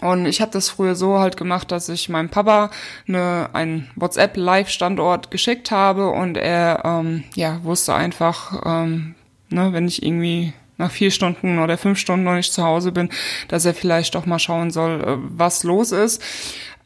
Und 0.00 0.26
ich 0.26 0.40
habe 0.40 0.50
das 0.50 0.68
früher 0.68 0.96
so 0.96 1.18
halt 1.18 1.36
gemacht, 1.36 1.72
dass 1.72 1.88
ich 1.88 2.08
meinem 2.08 2.28
Papa 2.28 2.70
eine, 3.08 3.50
einen 3.54 3.90
WhatsApp-Live-Standort 3.96 5.30
geschickt 5.30 5.70
habe 5.70 6.10
und 6.10 6.36
er 6.36 6.82
ähm, 6.84 7.24
ja 7.34 7.62
wusste 7.64 7.94
einfach, 7.94 8.60
ähm, 8.66 9.14
ne, 9.48 9.72
wenn 9.72 9.88
ich 9.88 10.02
irgendwie 10.02 10.52
nach 10.76 10.90
vier 10.90 11.10
Stunden 11.10 11.58
oder 11.58 11.78
fünf 11.78 11.98
Stunden 11.98 12.24
noch 12.24 12.34
nicht 12.34 12.52
zu 12.52 12.64
Hause 12.64 12.92
bin, 12.92 13.08
dass 13.48 13.64
er 13.64 13.74
vielleicht 13.74 14.14
doch 14.14 14.26
mal 14.26 14.38
schauen 14.38 14.70
soll, 14.70 15.00
äh, 15.00 15.16
was 15.18 15.62
los 15.62 15.92
ist. 15.92 16.22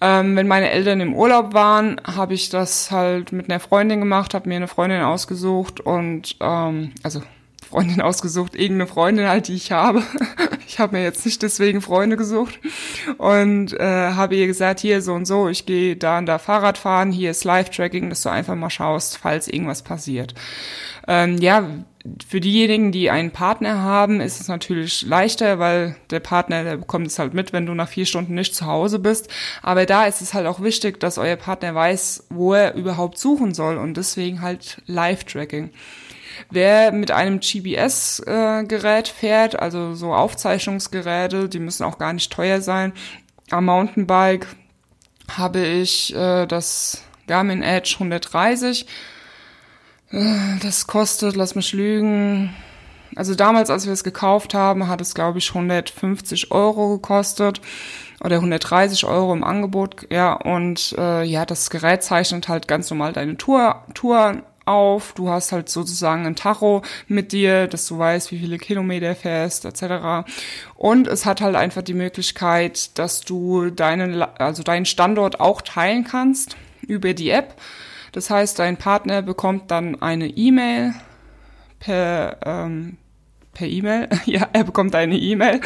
Ähm, 0.01 0.37
wenn 0.37 0.47
meine 0.47 0.71
Eltern 0.71 1.01
im 1.01 1.15
Urlaub 1.15 1.55
waren, 1.55 2.01
habe 2.05 2.35
ich 2.35 2.51
das 2.51 2.91
halt 2.91 3.33
mit 3.33 3.51
einer 3.51 3.59
Freundin 3.59 3.99
gemacht, 3.99 4.33
habe 4.33 4.49
mir 4.49 4.57
eine 4.57 4.69
Freundin 4.69 5.03
ausgesucht 5.03 5.81
und 5.81 6.37
ähm, 6.41 6.93
also 7.03 7.21
Freundin 7.69 8.01
ausgesucht, 8.03 8.55
irgendeine 8.55 8.87
Freundin 8.87 9.27
halt, 9.29 9.49
die 9.49 9.55
ich 9.55 9.73
habe. 9.73 10.03
Ich 10.69 10.79
habe 10.79 10.99
mir 10.99 11.03
jetzt 11.03 11.25
nicht 11.25 11.43
deswegen 11.43 11.81
Freunde 11.81 12.19
gesucht 12.19 12.61
und 13.17 13.73
äh, 13.73 14.11
habe 14.13 14.37
ihr 14.37 14.47
gesagt, 14.47 14.81
hier 14.81 15.01
so 15.01 15.15
und 15.15 15.25
so, 15.25 15.49
ich 15.49 15.65
gehe 15.65 15.97
da 15.97 16.19
und 16.19 16.27
da 16.27 16.39
Fahrrad 16.39 16.77
fahren, 16.77 17.11
hier 17.11 17.31
ist 17.31 17.45
Live-Tracking, 17.45 18.11
dass 18.11 18.23
du 18.23 18.29
einfach 18.29 18.55
mal 18.55 18.69
schaust, 18.69 19.17
falls 19.17 19.49
irgendwas 19.49 19.81
passiert. 19.81 20.35
Ähm, 21.09 21.39
ja, 21.39 21.67
für 22.27 22.41
diejenigen, 22.41 22.93
die 22.93 23.11
einen 23.11 23.31
Partner 23.31 23.83
haben, 23.83 24.21
ist 24.21 24.41
es 24.41 24.49
natürlich 24.49 25.03
leichter, 25.03 25.59
weil 25.59 25.97
der 26.11 26.21
Partner, 26.21 26.65
der 26.65 26.77
bekommt 26.77 27.07
es 27.07 27.19
halt 27.19 27.35
mit, 27.35 27.53
wenn 27.53 27.67
du 27.67 27.75
nach 27.75 27.89
vier 27.89 28.07
Stunden 28.07 28.35
nicht 28.35 28.55
zu 28.55 28.67
Hause 28.67 28.99
bist. 28.99 29.29
Aber 29.63 29.87
da 29.87 30.05
ist 30.07 30.21
es 30.21 30.35
halt 30.35 30.47
auch 30.47 30.61
wichtig, 30.61 31.01
dass 31.01 31.19
euer 31.19 31.37
Partner 31.37 31.75
weiß, 31.75 32.27
wo 32.31 32.55
er 32.55 32.75
überhaupt 32.75 33.19
suchen 33.19 33.55
soll 33.55 33.77
und 33.77 33.97
deswegen 33.97 34.43
halt 34.43 34.83
Live-Tracking. 34.87 35.71
Wer 36.51 36.93
mit 36.93 37.11
einem 37.11 37.41
GPS-Gerät 37.41 39.09
fährt, 39.09 39.59
also 39.59 39.95
so 39.95 40.15
Aufzeichnungsgeräte, 40.15 41.49
die 41.49 41.59
müssen 41.59 41.85
auch 41.85 41.99
gar 41.99 42.13
nicht 42.13 42.33
teuer 42.33 42.61
sein. 42.61 42.93
Am 43.51 43.65
Mountainbike 43.65 44.47
habe 45.37 45.67
ich 45.67 46.15
äh, 46.15 46.47
das 46.47 47.03
Garmin 47.27 47.63
Edge 47.63 47.95
130. 47.95 48.87
Das 50.11 50.87
kostet, 50.87 51.37
lass 51.37 51.55
mich 51.55 51.73
lügen, 51.73 52.55
also 53.19 53.35
damals, 53.35 53.69
als 53.69 53.87
wir 53.87 53.93
es 53.93 54.05
gekauft 54.05 54.55
haben, 54.55 54.87
hat 54.87 55.01
es, 55.01 55.15
glaube 55.15 55.39
ich, 55.39 55.49
150 55.49 56.53
Euro 56.53 56.91
gekostet 56.91 57.61
oder 58.23 58.37
130 58.37 59.05
Euro 59.07 59.33
im 59.33 59.45
Angebot. 59.45 60.07
Ja, 60.11 60.35
und 60.35 60.95
äh, 60.97 61.25
ja, 61.25 61.45
das 61.45 61.71
Gerät 61.71 62.03
zeichnet 62.03 62.49
halt 62.49 62.69
ganz 62.69 62.91
normal 62.91 63.13
deine 63.13 63.37
Tour, 63.37 63.83
Tour 63.95 64.43
auf. 64.67 65.15
Du 65.15 65.31
hast 65.31 65.51
halt 65.51 65.69
sozusagen 65.69 66.27
ein 66.27 66.37
Tacho 66.37 66.83
mit 67.07 67.33
dir, 67.33 67.67
dass 67.67 67.87
du 67.87 67.99
weißt, 67.99 68.31
wie 68.31 68.39
viele 68.39 68.59
Kilometer 68.59 69.15
fährst, 69.15 69.65
etc. 69.65 70.29
Und 70.77 71.09
es 71.09 71.27
hat 71.27 71.41
halt 71.41 71.57
einfach 71.57 71.83
die 71.83 71.95
Möglichkeit, 71.95 72.97
dass 72.99 73.23
du 73.23 73.71
deinen, 73.71 74.23
also 74.23 74.63
deinen 74.63 74.85
Standort 74.85 75.41
auch 75.41 75.63
teilen 75.63 76.05
kannst 76.05 76.57
über 76.87 77.15
die 77.15 77.31
App. 77.31 77.57
Das 78.19 78.31
heißt, 78.31 78.59
dein 78.59 78.77
Partner 78.77 79.23
bekommt 79.23 79.71
dann 79.71 80.03
eine 80.03 80.27
E-Mail 80.27 80.93
per 81.79 82.37
ähm, 82.45 82.97
per 83.55 83.69
E-Mail. 83.69 84.09
Ja, 84.27 84.49
er 84.53 84.65
bekommt 84.65 84.97
eine 84.97 85.17
E-Mail. 85.17 85.61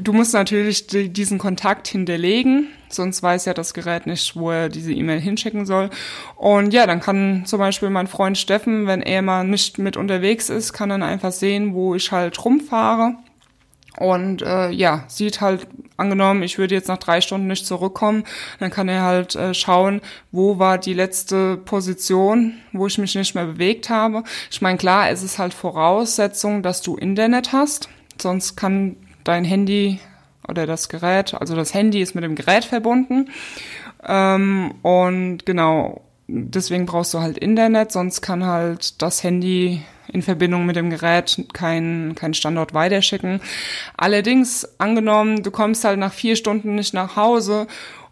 Du 0.00 0.14
musst 0.14 0.32
natürlich 0.32 0.86
diesen 0.86 1.36
Kontakt 1.36 1.88
hinterlegen, 1.88 2.68
sonst 2.88 3.22
weiß 3.22 3.44
ja 3.44 3.52
das 3.52 3.74
Gerät 3.74 4.06
nicht, 4.06 4.34
wo 4.34 4.50
er 4.50 4.70
diese 4.70 4.94
E-Mail 4.94 5.20
hinschicken 5.20 5.66
soll. 5.66 5.90
Und 6.36 6.72
ja, 6.72 6.86
dann 6.86 7.00
kann 7.00 7.44
zum 7.44 7.58
Beispiel 7.58 7.90
mein 7.90 8.06
Freund 8.06 8.38
Steffen, 8.38 8.86
wenn 8.86 9.02
er 9.02 9.20
mal 9.20 9.44
nicht 9.44 9.76
mit 9.76 9.98
unterwegs 9.98 10.48
ist, 10.48 10.72
kann 10.72 10.88
dann 10.88 11.02
einfach 11.02 11.32
sehen, 11.32 11.74
wo 11.74 11.94
ich 11.94 12.12
halt 12.12 12.42
rumfahre 12.42 13.16
und 13.98 14.42
äh, 14.42 14.70
ja, 14.70 15.04
sieht 15.08 15.40
halt, 15.40 15.66
angenommen, 15.96 16.42
ich 16.42 16.58
würde 16.58 16.74
jetzt 16.74 16.88
nach 16.88 16.98
drei 16.98 17.20
Stunden 17.20 17.46
nicht 17.46 17.66
zurückkommen, 17.66 18.24
dann 18.60 18.70
kann 18.70 18.88
er 18.88 19.02
halt 19.02 19.34
äh, 19.34 19.54
schauen, 19.54 20.00
wo 20.30 20.58
war 20.58 20.78
die 20.78 20.94
letzte 20.94 21.56
Position, 21.56 22.54
wo 22.72 22.86
ich 22.86 22.98
mich 22.98 23.14
nicht 23.14 23.34
mehr 23.34 23.46
bewegt 23.46 23.88
habe. 23.90 24.22
Ich 24.50 24.60
meine, 24.60 24.78
klar, 24.78 25.10
es 25.10 25.22
ist 25.22 25.38
halt 25.38 25.54
Voraussetzung, 25.54 26.62
dass 26.62 26.82
du 26.82 26.96
Internet 26.96 27.52
hast, 27.52 27.88
sonst 28.20 28.56
kann 28.56 28.96
dein 29.24 29.44
Handy 29.44 29.98
oder 30.48 30.66
das 30.66 30.88
Gerät, 30.88 31.34
also 31.34 31.56
das 31.56 31.74
Handy 31.74 32.00
ist 32.00 32.14
mit 32.14 32.24
dem 32.24 32.34
Gerät 32.34 32.64
verbunden. 32.64 33.30
Ähm, 34.06 34.74
und 34.82 35.44
genau, 35.46 36.02
deswegen 36.28 36.86
brauchst 36.86 37.14
du 37.14 37.20
halt 37.20 37.38
Internet, 37.38 37.92
sonst 37.92 38.20
kann 38.20 38.44
halt 38.44 39.00
das 39.02 39.22
Handy 39.22 39.82
in 40.08 40.22
Verbindung 40.22 40.66
mit 40.66 40.76
dem 40.76 40.90
Gerät 40.90 41.46
keinen 41.52 42.14
kein 42.14 42.34
Standort 42.34 42.74
weiterschicken. 42.74 43.40
Allerdings, 43.96 44.68
angenommen, 44.78 45.42
du 45.42 45.50
kommst 45.50 45.84
halt 45.84 45.98
nach 45.98 46.12
vier 46.12 46.36
Stunden 46.36 46.74
nicht 46.74 46.94
nach 46.94 47.16
Hause 47.16 47.66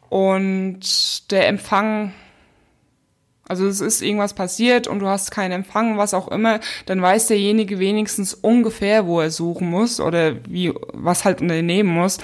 und 0.09 1.31
der 1.31 1.49
Empfang 1.49 2.13
also 3.49 3.67
es 3.67 3.81
ist 3.81 4.03
irgendwas 4.03 4.33
passiert 4.33 4.87
und 4.87 5.01
du 5.01 5.07
hast 5.07 5.31
keinen 5.31 5.53
Empfang, 5.53 5.99
was 5.99 6.15
auch 6.15 6.29
immer, 6.29 6.61
dann 6.87 7.03
weiß 7.03 7.27
derjenige 7.27 7.79
wenigstens 7.79 8.35
ungefähr, 8.35 9.07
wo 9.07 9.21
er 9.21 9.31
suchen 9.31 9.69
muss 9.69 10.01
oder 10.01 10.37
wie 10.49 10.73
was 10.93 11.25
halt 11.25 11.41
unternehmen 11.41 11.91
muss, 11.91 12.19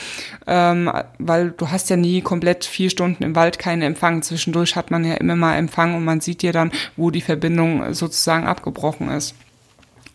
ähm, 0.46 0.90
weil 1.18 1.50
du 1.50 1.70
hast 1.70 1.90
ja 1.90 1.96
nie 1.96 2.22
komplett 2.22 2.64
vier 2.64 2.90
Stunden 2.90 3.22
im 3.22 3.36
Wald 3.36 3.58
keinen 3.58 3.82
Empfang. 3.82 4.22
Zwischendurch 4.22 4.76
hat 4.76 4.90
man 4.90 5.04
ja 5.04 5.14
immer 5.14 5.36
mal 5.36 5.56
Empfang 5.56 5.94
und 5.94 6.04
man 6.04 6.20
sieht 6.20 6.42
ja 6.42 6.52
dann, 6.52 6.72
wo 6.96 7.10
die 7.10 7.20
Verbindung 7.20 7.92
sozusagen 7.92 8.46
abgebrochen 8.46 9.10
ist. 9.10 9.34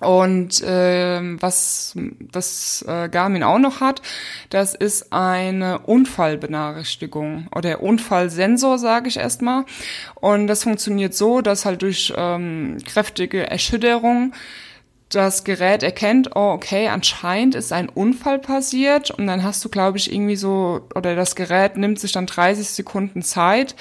Und 0.06 0.62
äh, 0.62 1.20
was 1.42 1.96
das 2.20 2.86
äh, 2.88 3.10
Garmin 3.10 3.44
auch 3.44 3.58
noch 3.58 3.82
hat, 3.82 4.02
das 4.50 4.76
ist 4.76 5.12
eine 5.12 5.80
Unfallbenachrichtigung 5.80 7.48
oder 7.56 7.82
Unfallsensor, 7.82 8.78
sage 8.78 9.08
ich 9.08 9.18
erstmal. 9.18 9.66
Und 10.16 10.48
das 10.48 10.64
funktioniert 10.64 11.14
so, 11.14 11.42
dass 11.42 11.66
halt 11.66 11.82
durch 11.82 12.14
ähm, 12.16 12.78
kräftige 12.86 13.50
Erschütterung 13.50 14.34
das 15.10 15.44
Gerät 15.44 15.84
erkennt, 15.84 16.32
oh, 16.36 16.52
okay, 16.52 16.88
anscheinend 16.88 17.56
ist 17.56 17.72
ein 17.72 17.90
Unfall 17.90 18.40
passiert 18.40 19.12
und 19.12 19.28
dann 19.28 19.44
hast 19.44 19.64
du, 19.64 19.70
glaube 19.70 19.98
ich, 19.98 20.12
irgendwie 20.12 20.36
so, 20.36 20.82
oder 20.94 21.16
das 21.16 21.36
Gerät 21.36 21.78
nimmt 21.78 22.00
sich 22.00 22.12
dann 22.12 22.26
30 22.26 22.68
Sekunden 22.68 23.22
Zeit 23.22 23.76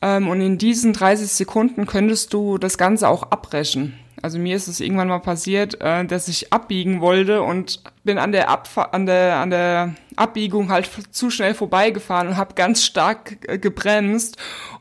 ähm, 0.00 0.28
und 0.28 0.40
in 0.40 0.58
diesen 0.58 0.92
30 0.92 1.28
Sekunden 1.28 1.86
könntest 1.86 2.32
du 2.32 2.58
das 2.58 2.78
Ganze 2.78 3.08
auch 3.08 3.24
abbrechen. 3.24 3.98
Also 4.22 4.38
mir 4.38 4.56
ist 4.56 4.68
es 4.68 4.80
irgendwann 4.80 5.08
mal 5.08 5.20
passiert, 5.20 5.80
äh, 5.80 6.04
dass 6.04 6.28
ich 6.28 6.52
abbiegen 6.52 7.00
wollte 7.00 7.42
und 7.42 7.82
bin 8.04 8.18
an 8.18 8.32
der, 8.32 8.48
Abfa 8.48 8.82
an 8.82 9.06
der, 9.06 9.36
an 9.36 9.50
der 9.50 9.94
Abbiegung 10.16 10.70
halt 10.70 10.88
zu 11.10 11.30
schnell 11.30 11.54
vorbeigefahren 11.54 12.28
und 12.28 12.36
habe 12.36 12.54
ganz 12.54 12.84
stark 12.84 13.38
äh, 13.48 13.58
gebremst 13.58 14.36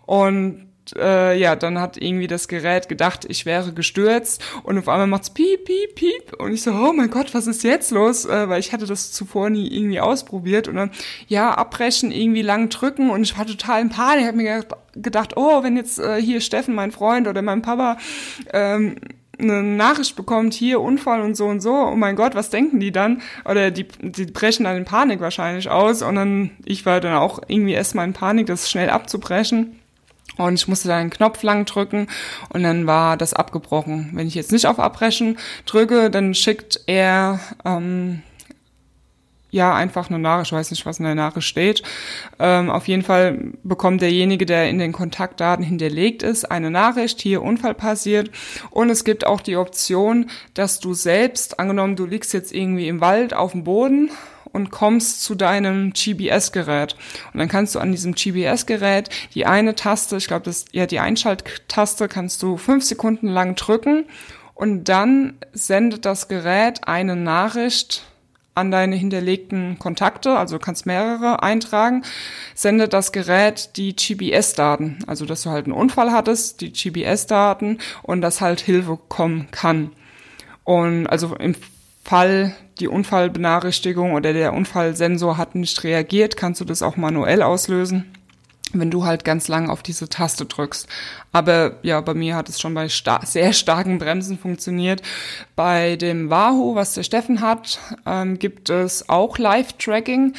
und 0.06 0.68
äh, 0.96 1.38
ja, 1.38 1.56
dann 1.56 1.80
hat 1.80 1.98
irgendwie 1.98 2.28
das 2.28 2.48
Gerät 2.48 2.88
gedacht, 2.88 3.26
ich 3.28 3.46
wäre 3.46 3.74
gestürzt 3.74 4.44
und 4.64 4.78
auf 4.78 4.88
einmal 4.88 5.08
macht's 5.08 5.30
piep, 5.30 5.66
piep, 5.66 5.96
piep 5.96 6.34
und 6.40 6.54
ich 6.54 6.64
so, 6.64 6.72
oh 6.72 6.94
mein 6.94 7.10
Gott, 7.10 7.34
was 7.34 7.48
ist 7.48 7.64
jetzt 7.64 7.92
los? 7.92 8.26
Äh, 8.26 8.50
weil 8.50 8.60
ich 8.60 8.74
hatte 8.74 8.86
das 8.86 9.12
zuvor 9.12 9.50
nie 9.50 9.68
irgendwie 9.68 10.00
ausprobiert 10.00 10.68
und 10.68 10.76
dann, 10.76 10.92
ja, 11.28 11.54
abbrechen, 11.54 12.12
irgendwie 12.12 12.42
lang 12.42 12.70
drücken 12.70 13.10
und 13.10 13.24
ich 13.24 13.38
war 13.38 13.46
total 13.46 13.82
in 13.82 13.90
Panik, 13.90 14.22
ich 14.22 14.28
habe 14.28 14.38
mir 14.38 14.66
gedacht, 14.94 15.36
oh, 15.36 15.64
wenn 15.64 15.76
jetzt 15.76 16.00
äh, 16.00 16.22
hier 16.22 16.42
Steffen, 16.42 16.76
mein 16.76 16.92
Freund 16.92 17.28
oder 17.28 17.42
mein 17.42 17.62
Papa 17.62 17.98
ähm, 18.54 18.96
eine 19.40 19.64
Nachricht 19.64 20.16
bekommt, 20.16 20.54
hier 20.54 20.82
Unfall 20.82 21.22
und 21.22 21.36
so 21.36 21.46
und 21.46 21.62
so, 21.62 21.74
oh 21.74 21.96
mein 21.96 22.16
Gott, 22.16 22.36
was 22.36 22.50
denken 22.50 22.80
die 22.80 22.92
dann? 22.92 23.22
Oder 23.46 23.72
die, 23.72 23.88
die 24.02 24.26
brechen 24.26 24.64
dann 24.64 24.78
in 24.78 24.86
Panik 24.86 25.20
wahrscheinlich 25.20 25.70
aus 25.70 26.02
und 26.02 26.16
dann, 26.16 26.52
ich 26.66 26.86
war 26.86 27.00
dann 27.00 27.16
auch 27.16 27.42
irgendwie 27.48 27.74
erstmal 27.74 28.06
in 28.06 28.14
Panik, 28.14 28.48
das 28.48 28.70
schnell 28.70 28.90
abzubrechen. 28.90 29.80
Und 30.38 30.54
ich 30.54 30.68
musste 30.68 30.88
da 30.88 30.98
einen 30.98 31.10
Knopf 31.10 31.42
lang 31.42 31.66
drücken 31.66 32.08
und 32.50 32.62
dann 32.62 32.86
war 32.86 33.18
das 33.18 33.34
abgebrochen. 33.34 34.12
Wenn 34.14 34.28
ich 34.28 34.36
jetzt 34.36 34.52
nicht 34.52 34.68
auf 34.68 34.80
Abbrechen 34.80 35.40
drücke, 35.66 36.12
dann 36.12 36.36
schickt 36.36 36.82
er 36.86 37.40
ähm, 37.66 38.22
ja 39.50 39.74
einfach 39.74 40.10
eine 40.10 40.20
Nachricht, 40.20 40.52
ich 40.52 40.58
weiß 40.58 40.72
nicht, 40.72 40.86
was 40.86 41.00
in 41.00 41.06
der 41.06 41.16
Nachricht 41.16 41.48
steht. 41.48 41.84
Ähm, 42.40 42.70
auf 42.70 42.88
jeden 42.88 43.04
Fall 43.04 43.54
bekommt 43.64 44.02
derjenige, 44.02 44.46
der 44.46 44.70
in 44.70 44.80
den 44.80 44.92
Kontaktdaten 44.92 45.64
hinterlegt 45.64 46.24
ist, 46.24 46.46
eine 46.46 46.72
Nachricht, 46.72 47.22
hier 47.22 47.42
Unfall 47.42 47.74
passiert. 47.74 48.30
Und 48.72 48.90
es 48.90 49.04
gibt 49.04 49.26
auch 49.26 49.42
die 49.42 49.58
Option, 49.58 50.30
dass 50.54 50.80
du 50.80 50.94
selbst, 50.94 51.60
angenommen, 51.60 51.96
du 51.96 52.06
liegst 52.06 52.34
jetzt 52.34 52.54
irgendwie 52.54 52.88
im 52.88 53.02
Wald 53.02 53.34
auf 53.34 53.54
dem 53.54 53.64
Boden 53.64 54.12
und 54.52 54.72
kommst 54.72 55.24
zu 55.24 55.36
deinem 55.36 55.94
GBS-Gerät. 55.94 56.96
Und 57.34 57.40
dann 57.40 57.48
kannst 57.48 57.76
du 57.76 57.80
an 57.80 57.92
diesem 57.92 58.16
GBS-Gerät 58.16 59.10
die 59.34 59.46
eine 59.46 59.76
Taste, 59.76 60.18
ich 60.18 60.28
glaube, 60.28 60.46
das 60.46 60.66
ja 60.72 60.86
die 60.86 61.00
Einschalttaste, 61.00 62.08
kannst 62.08 62.42
du 62.44 62.58
fünf 62.58 62.84
Sekunden 62.84 63.28
lang 63.28 63.56
drücken 63.56 64.06
und 64.56 64.86
dann 64.86 65.38
sendet 65.54 66.06
das 66.06 66.28
Gerät 66.28 66.88
eine 66.88 67.16
Nachricht 67.16 68.04
an 68.58 68.72
deine 68.72 68.96
hinterlegten 68.96 69.80
Kontakte, 69.80 70.38
also 70.38 70.60
kannst 70.60 70.86
mehrere 70.86 71.44
eintragen, 71.44 72.04
sendet 72.56 72.94
das 72.94 73.12
Gerät 73.12 73.78
die 73.78 73.96
GPS-Daten, 73.96 75.00
also 75.08 75.26
dass 75.26 75.44
du 75.44 75.50
halt 75.50 75.66
einen 75.66 75.74
Unfall 75.74 76.12
hattest, 76.12 76.62
die 76.62 76.74
GPS-Daten 76.74 77.78
und 78.04 78.22
dass 78.22 78.42
halt 78.42 78.60
Hilfe 78.60 78.98
kommen 79.08 79.48
kann. 79.52 79.92
Und 80.64 81.08
also 81.08 81.36
im 81.36 81.56
Fall 82.04 82.56
die 82.80 82.88
Unfallbenachrichtigung 82.88 84.14
oder 84.14 84.34
der 84.34 84.54
Unfallsensor 84.54 85.38
hat 85.38 85.56
nicht 85.56 85.84
reagiert, 85.84 86.38
kannst 86.38 86.60
du 86.62 86.66
das 86.66 86.82
auch 86.82 86.98
manuell 86.98 87.42
auslösen 87.42 88.17
wenn 88.74 88.92
du 88.92 89.06
halt 89.06 89.24
ganz 89.24 89.48
lang 89.48 89.70
auf 89.70 89.84
diese 89.84 90.10
Taste 90.10 90.46
drückst. 90.46 90.88
Aber 91.32 91.78
ja, 91.84 92.02
bei 92.02 92.14
mir 92.14 92.36
hat 92.36 92.50
es 92.50 92.60
schon 92.60 92.74
bei 92.74 92.90
star 92.90 93.26
sehr 93.26 93.54
starken 93.54 93.98
Bremsen 94.00 94.38
funktioniert. 94.38 95.02
Bei 95.56 95.96
dem 95.96 96.30
Wahoo, 96.30 96.76
was 96.76 96.94
der 96.94 97.04
Steffen 97.04 97.42
hat, 97.42 97.80
ähm, 98.06 98.40
gibt 98.40 98.70
es 98.70 99.10
auch 99.10 99.38
Live-Tracking. 99.38 100.34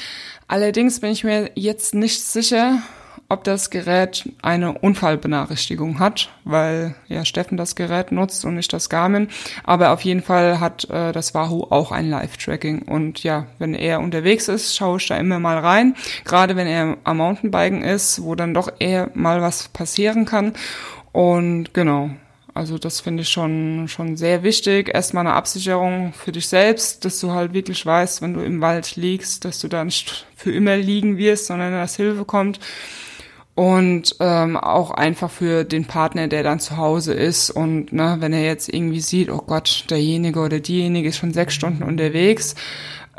Allerdings 0.46 1.00
bin 1.00 1.10
ich 1.10 1.24
mir 1.24 1.50
jetzt 1.54 1.94
nicht 1.94 2.22
sicher, 2.22 2.82
ob 3.30 3.44
das 3.44 3.68
Gerät 3.68 4.26
eine 4.40 4.78
Unfallbenachrichtigung 4.78 5.98
hat, 5.98 6.30
weil 6.44 6.94
ja 7.08 7.26
Steffen 7.26 7.58
das 7.58 7.76
Gerät 7.76 8.10
nutzt 8.10 8.44
und 8.46 8.54
nicht 8.54 8.72
das 8.72 8.88
Garmin. 8.88 9.28
Aber 9.64 9.90
auf 9.90 10.00
jeden 10.00 10.22
Fall 10.22 10.60
hat 10.60 10.88
äh, 10.88 11.12
das 11.12 11.34
Wahoo 11.34 11.64
auch 11.64 11.92
ein 11.92 12.08
Live-Tracking. 12.08 12.82
Und 12.82 13.22
ja, 13.22 13.46
wenn 13.58 13.74
er 13.74 14.00
unterwegs 14.00 14.48
ist, 14.48 14.74
schaue 14.74 14.96
ich 14.96 15.06
da 15.06 15.18
immer 15.18 15.38
mal 15.38 15.58
rein. 15.58 15.94
Gerade 16.24 16.56
wenn 16.56 16.66
er 16.66 16.96
am 17.04 17.18
Mountainbiken 17.18 17.82
ist, 17.82 18.22
wo 18.22 18.34
dann 18.34 18.54
doch 18.54 18.72
eher 18.78 19.10
mal 19.12 19.42
was 19.42 19.68
passieren 19.68 20.24
kann. 20.24 20.54
Und 21.12 21.74
genau, 21.74 22.10
also 22.54 22.78
das 22.78 23.00
finde 23.00 23.24
ich 23.24 23.28
schon, 23.28 23.88
schon 23.88 24.16
sehr 24.16 24.42
wichtig. 24.42 24.88
Erstmal 24.94 25.26
eine 25.26 25.36
Absicherung 25.36 26.14
für 26.14 26.32
dich 26.32 26.48
selbst, 26.48 27.04
dass 27.04 27.20
du 27.20 27.32
halt 27.32 27.52
wirklich 27.52 27.84
weißt, 27.84 28.22
wenn 28.22 28.32
du 28.32 28.40
im 28.40 28.62
Wald 28.62 28.96
liegst, 28.96 29.44
dass 29.44 29.60
du 29.60 29.68
da 29.68 29.84
nicht 29.84 30.26
für 30.34 30.50
immer 30.50 30.78
liegen 30.78 31.18
wirst, 31.18 31.46
sondern 31.46 31.72
dass 31.72 31.96
Hilfe 31.96 32.24
kommt 32.24 32.58
und 33.58 34.14
ähm, 34.20 34.56
auch 34.56 34.92
einfach 34.92 35.32
für 35.32 35.64
den 35.64 35.84
Partner, 35.84 36.28
der 36.28 36.44
dann 36.44 36.60
zu 36.60 36.76
Hause 36.76 37.12
ist 37.12 37.50
und 37.50 37.92
ne, 37.92 38.18
wenn 38.20 38.32
er 38.32 38.44
jetzt 38.44 38.72
irgendwie 38.72 39.00
sieht, 39.00 39.30
oh 39.30 39.42
Gott, 39.44 39.86
derjenige 39.90 40.38
oder 40.38 40.60
diejenige 40.60 41.08
ist 41.08 41.16
schon 41.16 41.32
sechs 41.32 41.54
Stunden 41.54 41.82
unterwegs, 41.82 42.54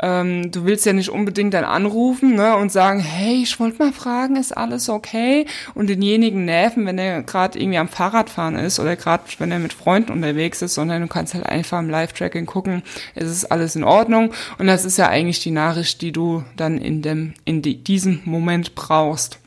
ähm, 0.00 0.50
du 0.50 0.64
willst 0.64 0.86
ja 0.86 0.94
nicht 0.94 1.10
unbedingt 1.10 1.52
dann 1.52 1.64
anrufen 1.64 2.36
ne, 2.36 2.56
und 2.56 2.72
sagen, 2.72 3.00
hey, 3.00 3.42
ich 3.42 3.60
wollte 3.60 3.82
mal 3.82 3.92
fragen, 3.92 4.36
ist 4.36 4.56
alles 4.56 4.88
okay? 4.88 5.44
Und 5.74 5.90
denjenigen 5.90 6.46
nerven, 6.46 6.86
wenn 6.86 6.96
er 6.96 7.22
gerade 7.22 7.58
irgendwie 7.58 7.76
am 7.76 7.88
Fahrradfahren 7.88 8.56
ist 8.56 8.80
oder 8.80 8.96
gerade 8.96 9.24
wenn 9.40 9.52
er 9.52 9.58
mit 9.58 9.74
Freunden 9.74 10.10
unterwegs 10.10 10.62
ist, 10.62 10.72
sondern 10.72 11.02
du 11.02 11.08
kannst 11.08 11.34
halt 11.34 11.44
einfach 11.44 11.80
im 11.80 11.90
Live-Tracking 11.90 12.46
gucken, 12.46 12.82
ist 13.14 13.28
es 13.28 13.44
alles 13.44 13.76
in 13.76 13.84
Ordnung 13.84 14.32
und 14.56 14.68
das 14.68 14.86
ist 14.86 14.96
ja 14.96 15.10
eigentlich 15.10 15.40
die 15.40 15.50
Nachricht, 15.50 16.00
die 16.00 16.12
du 16.12 16.44
dann 16.56 16.78
in 16.78 17.02
dem 17.02 17.34
in 17.44 17.60
die, 17.60 17.84
diesem 17.84 18.22
Moment 18.24 18.74
brauchst. 18.74 19.38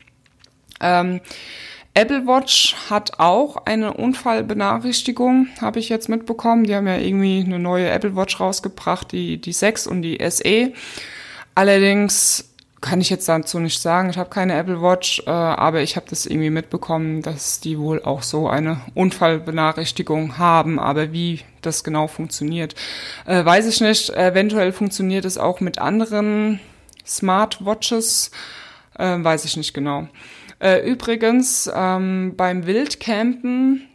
Ähm, 0.84 1.20
Apple 1.94 2.26
Watch 2.26 2.74
hat 2.90 3.20
auch 3.20 3.66
eine 3.66 3.94
Unfallbenachrichtigung, 3.94 5.46
habe 5.60 5.78
ich 5.78 5.88
jetzt 5.88 6.08
mitbekommen. 6.08 6.64
Die 6.64 6.74
haben 6.74 6.88
ja 6.88 6.96
irgendwie 6.96 7.42
eine 7.44 7.60
neue 7.60 7.88
Apple 7.88 8.16
Watch 8.16 8.40
rausgebracht, 8.40 9.12
die, 9.12 9.40
die 9.40 9.52
6 9.52 9.86
und 9.86 10.02
die 10.02 10.18
SE. 10.28 10.72
Allerdings 11.54 12.50
kann 12.80 13.00
ich 13.00 13.08
jetzt 13.08 13.28
dazu 13.28 13.60
nicht 13.60 13.80
sagen, 13.80 14.10
ich 14.10 14.18
habe 14.18 14.28
keine 14.28 14.54
Apple 14.58 14.82
Watch, 14.82 15.22
äh, 15.26 15.30
aber 15.30 15.80
ich 15.80 15.96
habe 15.96 16.06
das 16.10 16.26
irgendwie 16.26 16.50
mitbekommen, 16.50 17.22
dass 17.22 17.60
die 17.60 17.78
wohl 17.78 18.02
auch 18.02 18.22
so 18.22 18.46
eine 18.48 18.80
Unfallbenachrichtigung 18.94 20.36
haben. 20.36 20.78
Aber 20.78 21.12
wie 21.12 21.40
das 21.62 21.82
genau 21.84 22.08
funktioniert, 22.08 22.74
äh, 23.24 23.42
weiß 23.42 23.66
ich 23.68 23.80
nicht. 23.80 24.10
Eventuell 24.10 24.72
funktioniert 24.72 25.24
es 25.24 25.38
auch 25.38 25.60
mit 25.60 25.78
anderen 25.78 26.60
Smartwatches, 27.06 28.32
äh, 28.98 29.16
weiß 29.18 29.44
ich 29.44 29.56
nicht 29.56 29.72
genau. 29.72 30.08
Äh, 30.60 30.88
übrigens, 30.88 31.70
ähm, 31.74 32.34
beim 32.36 32.66
Wildcampen, 32.66 33.88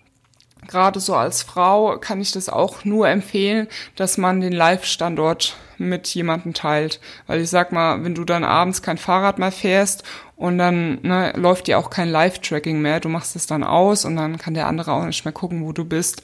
gerade 0.68 1.00
so 1.00 1.16
als 1.16 1.42
Frau, 1.44 1.98
kann 1.98 2.22
ich 2.22 2.32
das 2.32 2.50
auch 2.50 2.86
nur 2.86 3.08
empfehlen, 3.10 3.68
dass 3.96 4.18
man 4.18 4.42
den 4.42 4.54
Live-Standort 4.54 5.58
mit 5.78 6.08
jemandem 6.10 6.54
teilt. 6.54 7.00
Weil 7.28 7.42
ich 7.42 7.50
sag 7.50 7.72
mal, 7.72 8.04
wenn 8.04 8.16
du 8.16 8.26
dann 8.26 8.44
abends 8.44 8.82
kein 8.82 8.98
Fahrrad 8.98 9.40
mehr 9.40 9.52
fährst 9.52 10.04
und 10.36 10.58
dann 10.58 11.00
ne, 11.02 11.34
läuft 11.36 11.68
dir 11.68 11.80
auch 11.80 11.90
kein 11.90 12.10
Live-Tracking 12.10 12.82
mehr, 12.82 13.00
du 13.00 13.10
machst 13.10 13.36
es 13.36 13.48
dann 13.48 13.64
aus 13.64 14.06
und 14.06 14.16
dann 14.16 14.38
kann 14.38 14.54
der 14.54 14.68
andere 14.68 14.92
auch 14.92 15.06
nicht 15.06 15.26
mehr 15.26 15.34
gucken, 15.34 15.66
wo 15.66 15.72
du 15.72 15.86
bist. 15.86 16.22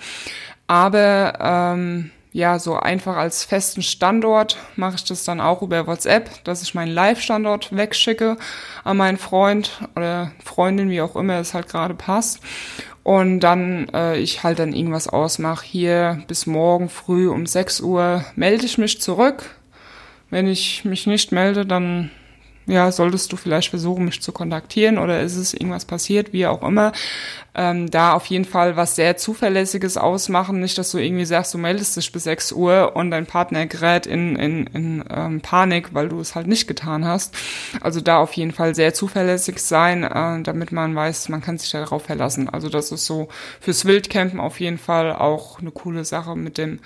Aber 0.67 1.37
ähm, 1.39 2.11
ja, 2.35 2.59
so 2.59 2.73
einfach 2.75 3.15
als 3.15 3.45
festen 3.45 3.81
Standort 3.81 4.57
mache 4.75 4.95
ich 4.95 5.05
das 5.05 5.23
dann 5.23 5.39
auch 5.39 5.61
über 5.61 5.87
WhatsApp, 5.87 6.43
dass 6.43 6.61
ich 6.61 6.75
meinen 6.75 6.91
Live-Standort 6.91 7.73
wegschicke 7.73 8.35
an 8.83 8.97
meinen 8.97 9.17
Freund 9.17 9.79
oder 9.95 10.33
Freundin, 10.43 10.89
wie 10.89 10.99
auch 10.99 11.15
immer 11.15 11.39
es 11.39 11.53
halt 11.53 11.69
gerade 11.69 11.93
passt. 11.93 12.41
Und 13.03 13.39
dann 13.39 13.87
äh, 13.93 14.17
ich 14.17 14.43
halt 14.43 14.59
dann 14.59 14.73
irgendwas 14.73 15.07
ausmache. 15.07 15.65
Hier 15.65 16.23
bis 16.27 16.45
morgen 16.45 16.89
früh 16.89 17.29
um 17.29 17.45
6 17.45 17.79
Uhr 17.79 18.25
melde 18.35 18.65
ich 18.65 18.77
mich 18.77 18.99
zurück. 18.99 19.55
Wenn 20.29 20.49
ich 20.49 20.83
mich 20.83 21.07
nicht 21.07 21.31
melde, 21.31 21.65
dann 21.65 22.11
ja, 22.67 22.91
solltest 22.91 23.31
du 23.31 23.37
vielleicht 23.37 23.69
versuchen, 23.69 24.05
mich 24.05 24.21
zu 24.21 24.31
kontaktieren 24.31 24.97
oder 24.97 25.21
ist 25.21 25.35
es 25.35 25.53
irgendwas 25.53 25.85
passiert, 25.85 26.33
wie 26.33 26.47
auch 26.47 26.63
immer. 26.63 26.93
Ähm, 27.53 27.91
da 27.91 28.13
auf 28.13 28.25
jeden 28.25 28.45
Fall 28.45 28.75
was 28.75 28.95
sehr 28.95 29.17
Zuverlässiges 29.17 29.97
ausmachen. 29.97 30.59
Nicht, 30.59 30.77
dass 30.77 30.91
du 30.91 30.97
irgendwie 30.97 31.25
sagst, 31.25 31.53
du 31.53 31.59
meldest 31.59 31.95
dich 31.95 32.11
bis 32.11 32.23
6 32.23 32.51
Uhr 32.53 32.95
und 32.95 33.11
dein 33.11 33.27
Partner 33.27 33.67
gerät 33.67 34.07
in, 34.07 34.35
in, 34.35 34.67
in 34.67 35.05
ähm, 35.09 35.41
Panik, 35.41 35.93
weil 35.93 36.09
du 36.09 36.19
es 36.19 36.33
halt 36.33 36.47
nicht 36.47 36.67
getan 36.67 37.05
hast. 37.05 37.35
Also 37.81 38.01
da 38.01 38.17
auf 38.17 38.33
jeden 38.33 38.51
Fall 38.51 38.73
sehr 38.73 38.93
zuverlässig 38.93 39.59
sein, 39.59 40.03
äh, 40.03 40.41
damit 40.41 40.71
man 40.71 40.95
weiß, 40.95 41.29
man 41.29 41.41
kann 41.41 41.59
sich 41.59 41.69
darauf 41.69 42.03
verlassen. 42.03 42.49
Also 42.49 42.69
das 42.69 42.91
ist 42.91 43.05
so 43.05 43.29
fürs 43.61 43.85
Wildcampen 43.85 44.39
auf 44.39 44.59
jeden 44.59 44.79
Fall 44.79 45.13
auch 45.13 45.59
eine 45.59 45.71
coole 45.71 46.03
Sache 46.03 46.35
mit 46.35 46.57
dem, 46.57 46.79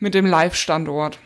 mit 0.00 0.14
dem 0.14 0.26
Live-Standort 0.26 1.18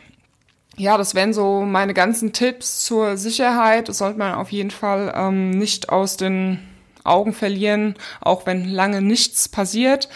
ja, 0.75 0.97
das 0.97 1.13
wären 1.15 1.33
so 1.33 1.61
meine 1.61 1.93
ganzen 1.93 2.33
Tipps 2.33 2.83
zur 2.85 3.17
Sicherheit. 3.17 3.89
Das 3.89 3.99
sollte 3.99 4.17
man 4.17 4.33
auf 4.33 4.51
jeden 4.51 4.71
Fall 4.71 5.13
ähm, 5.15 5.51
nicht 5.51 5.89
aus 5.89 6.17
den 6.17 6.59
Augen 7.03 7.33
verlieren, 7.33 7.95
auch 8.21 8.45
wenn 8.45 8.67
lange 8.67 9.01
nichts 9.01 9.49
passiert. 9.49 10.09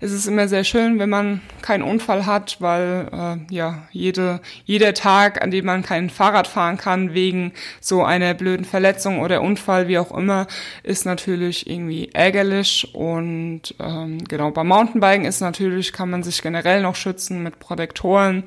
Es 0.00 0.10
ist 0.10 0.26
immer 0.26 0.48
sehr 0.48 0.64
schön, 0.64 0.98
wenn 0.98 1.10
man 1.10 1.40
keinen 1.62 1.84
Unfall 1.84 2.26
hat, 2.26 2.56
weil 2.58 3.08
äh, 3.12 3.54
ja 3.54 3.86
jede, 3.92 4.40
jeder 4.64 4.94
Tag, 4.94 5.40
an 5.40 5.52
dem 5.52 5.64
man 5.64 5.84
kein 5.84 6.10
Fahrrad 6.10 6.48
fahren 6.48 6.76
kann 6.76 7.14
wegen 7.14 7.52
so 7.80 8.02
einer 8.02 8.34
blöden 8.34 8.64
Verletzung 8.64 9.20
oder 9.20 9.42
Unfall, 9.42 9.86
wie 9.86 9.98
auch 9.98 10.10
immer, 10.10 10.48
ist 10.82 11.06
natürlich 11.06 11.70
irgendwie 11.70 12.10
ärgerlich. 12.12 12.92
Und 12.94 13.76
ähm, 13.78 14.18
genau 14.24 14.50
beim 14.50 14.66
Mountainbiken 14.66 15.24
ist 15.24 15.40
natürlich, 15.40 15.92
kann 15.92 16.10
man 16.10 16.24
sich 16.24 16.42
generell 16.42 16.82
noch 16.82 16.96
schützen 16.96 17.44
mit 17.44 17.60
Protektoren 17.60 18.42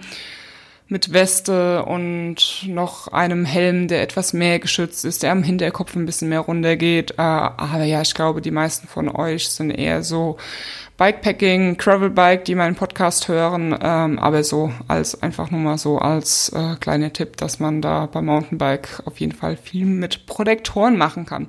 mit 0.87 1.13
Weste 1.13 1.83
und 1.83 2.63
noch 2.67 3.07
einem 3.07 3.45
Helm, 3.45 3.87
der 3.87 4.01
etwas 4.01 4.33
mehr 4.33 4.59
geschützt 4.59 5.03
ist, 5.03 5.23
der 5.23 5.31
am 5.31 5.41
Hinterkopf 5.41 5.95
ein 5.95 6.05
bisschen 6.05 6.29
mehr 6.29 6.41
runtergeht. 6.41 7.11
Äh, 7.11 7.21
aber 7.21 7.83
ja, 7.83 8.01
ich 8.01 8.13
glaube, 8.13 8.41
die 8.41 8.51
meisten 8.51 8.87
von 8.87 9.09
euch 9.09 9.49
sind 9.49 9.71
eher 9.71 10.03
so 10.03 10.37
Bikepacking, 10.97 11.75
Gravelbike, 11.75 12.45
die 12.45 12.55
meinen 12.55 12.75
Podcast 12.75 13.27
hören, 13.27 13.77
ähm, 13.81 14.17
aber 14.17 14.43
so 14.45 14.71
als 14.87 15.21
einfach 15.21 15.51
nur 15.51 15.59
mal 15.59 15.77
so 15.77 15.97
als 15.97 16.49
äh, 16.49 16.75
kleiner 16.79 17.11
Tipp, 17.11 17.35
dass 17.35 17.59
man 17.59 17.81
da 17.81 18.05
beim 18.05 18.27
Mountainbike 18.27 19.01
auf 19.03 19.19
jeden 19.19 19.33
Fall 19.33 19.57
viel 19.57 19.85
mit 19.85 20.25
Protektoren 20.25 20.97
machen 20.97 21.25
kann. 21.25 21.47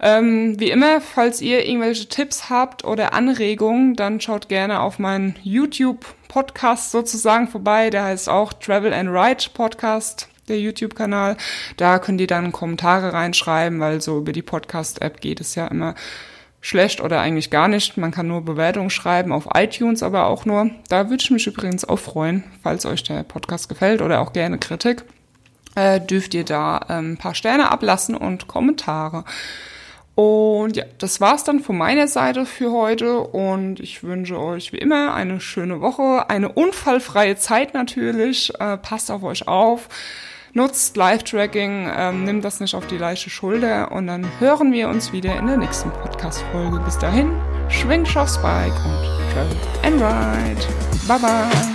Ähm, 0.00 0.58
wie 0.58 0.70
immer, 0.70 1.00
falls 1.00 1.40
ihr 1.40 1.64
irgendwelche 1.64 2.08
Tipps 2.08 2.50
habt 2.50 2.84
oder 2.84 3.14
Anregungen, 3.14 3.94
dann 3.94 4.20
schaut 4.20 4.48
gerne 4.48 4.80
auf 4.80 4.98
meinen 4.98 5.36
YouTube-Podcast 6.32 6.90
sozusagen 6.90 7.48
vorbei. 7.48 7.90
Der 7.90 8.04
heißt 8.04 8.28
auch 8.28 8.52
Travel 8.54 8.92
and 8.92 9.10
Ride 9.10 9.44
Podcast 9.52 10.28
der 10.48 10.58
YouTube-Kanal. 10.58 11.36
Da 11.76 11.98
könnt 11.98 12.20
ihr 12.20 12.26
dann 12.26 12.52
Kommentare 12.52 13.12
reinschreiben, 13.12 13.78
weil 13.80 14.00
so 14.00 14.18
über 14.18 14.32
die 14.32 14.42
Podcast-App 14.42 15.20
geht 15.20 15.40
es 15.40 15.54
ja 15.54 15.66
immer 15.66 15.94
schlecht 16.60 17.00
oder 17.00 17.20
eigentlich 17.20 17.50
gar 17.50 17.68
nicht. 17.68 17.96
Man 17.96 18.12
kann 18.12 18.28
nur 18.28 18.44
Bewertungen 18.44 18.90
schreiben 18.90 19.30
auf 19.32 19.48
iTunes, 19.54 20.02
aber 20.02 20.26
auch 20.26 20.44
nur. 20.44 20.70
Da 20.88 21.10
würde 21.10 21.22
ich 21.22 21.30
mich 21.30 21.46
übrigens 21.46 21.84
auch 21.84 21.98
freuen, 21.98 22.44
falls 22.62 22.86
euch 22.86 23.02
der 23.02 23.24
Podcast 23.24 23.68
gefällt 23.68 24.00
oder 24.00 24.20
auch 24.20 24.32
gerne 24.32 24.58
Kritik. 24.58 25.04
Äh, 25.74 26.00
dürft 26.00 26.34
ihr 26.34 26.44
da 26.44 26.86
ähm, 26.88 27.12
ein 27.12 27.16
paar 27.18 27.34
Sterne 27.34 27.70
ablassen 27.70 28.14
und 28.14 28.46
Kommentare. 28.48 29.24
Und 30.14 30.76
ja, 30.76 30.84
das 30.98 31.20
war's 31.20 31.44
dann 31.44 31.60
von 31.60 31.78
meiner 31.78 32.06
Seite 32.06 32.44
für 32.44 32.70
heute 32.70 33.20
und 33.20 33.80
ich 33.80 34.02
wünsche 34.02 34.38
euch 34.38 34.72
wie 34.72 34.78
immer 34.78 35.14
eine 35.14 35.40
schöne 35.40 35.80
Woche, 35.80 36.28
eine 36.28 36.50
unfallfreie 36.50 37.36
Zeit 37.36 37.72
natürlich. 37.72 38.52
Äh, 38.60 38.76
passt 38.76 39.10
auf 39.10 39.22
euch 39.22 39.48
auf, 39.48 39.88
nutzt 40.52 40.98
Live-Tracking, 40.98 41.90
ähm, 41.96 42.24
nimmt 42.24 42.44
das 42.44 42.60
nicht 42.60 42.74
auf 42.74 42.86
die 42.86 42.98
leichte 42.98 43.30
Schulter 43.30 43.90
und 43.90 44.06
dann 44.06 44.26
hören 44.38 44.72
wir 44.72 44.90
uns 44.90 45.14
wieder 45.14 45.38
in 45.38 45.46
der 45.46 45.56
nächsten 45.56 45.90
Podcast-Folge. 45.90 46.80
Bis 46.80 46.98
dahin, 46.98 47.32
schwingt 47.70 48.14
aufs 48.14 48.40
Bike 48.42 48.74
und 48.84 49.32
travel 49.32 49.56
and 49.82 50.02
ride. 50.02 50.66
Bye 51.08 51.18
bye. 51.18 51.71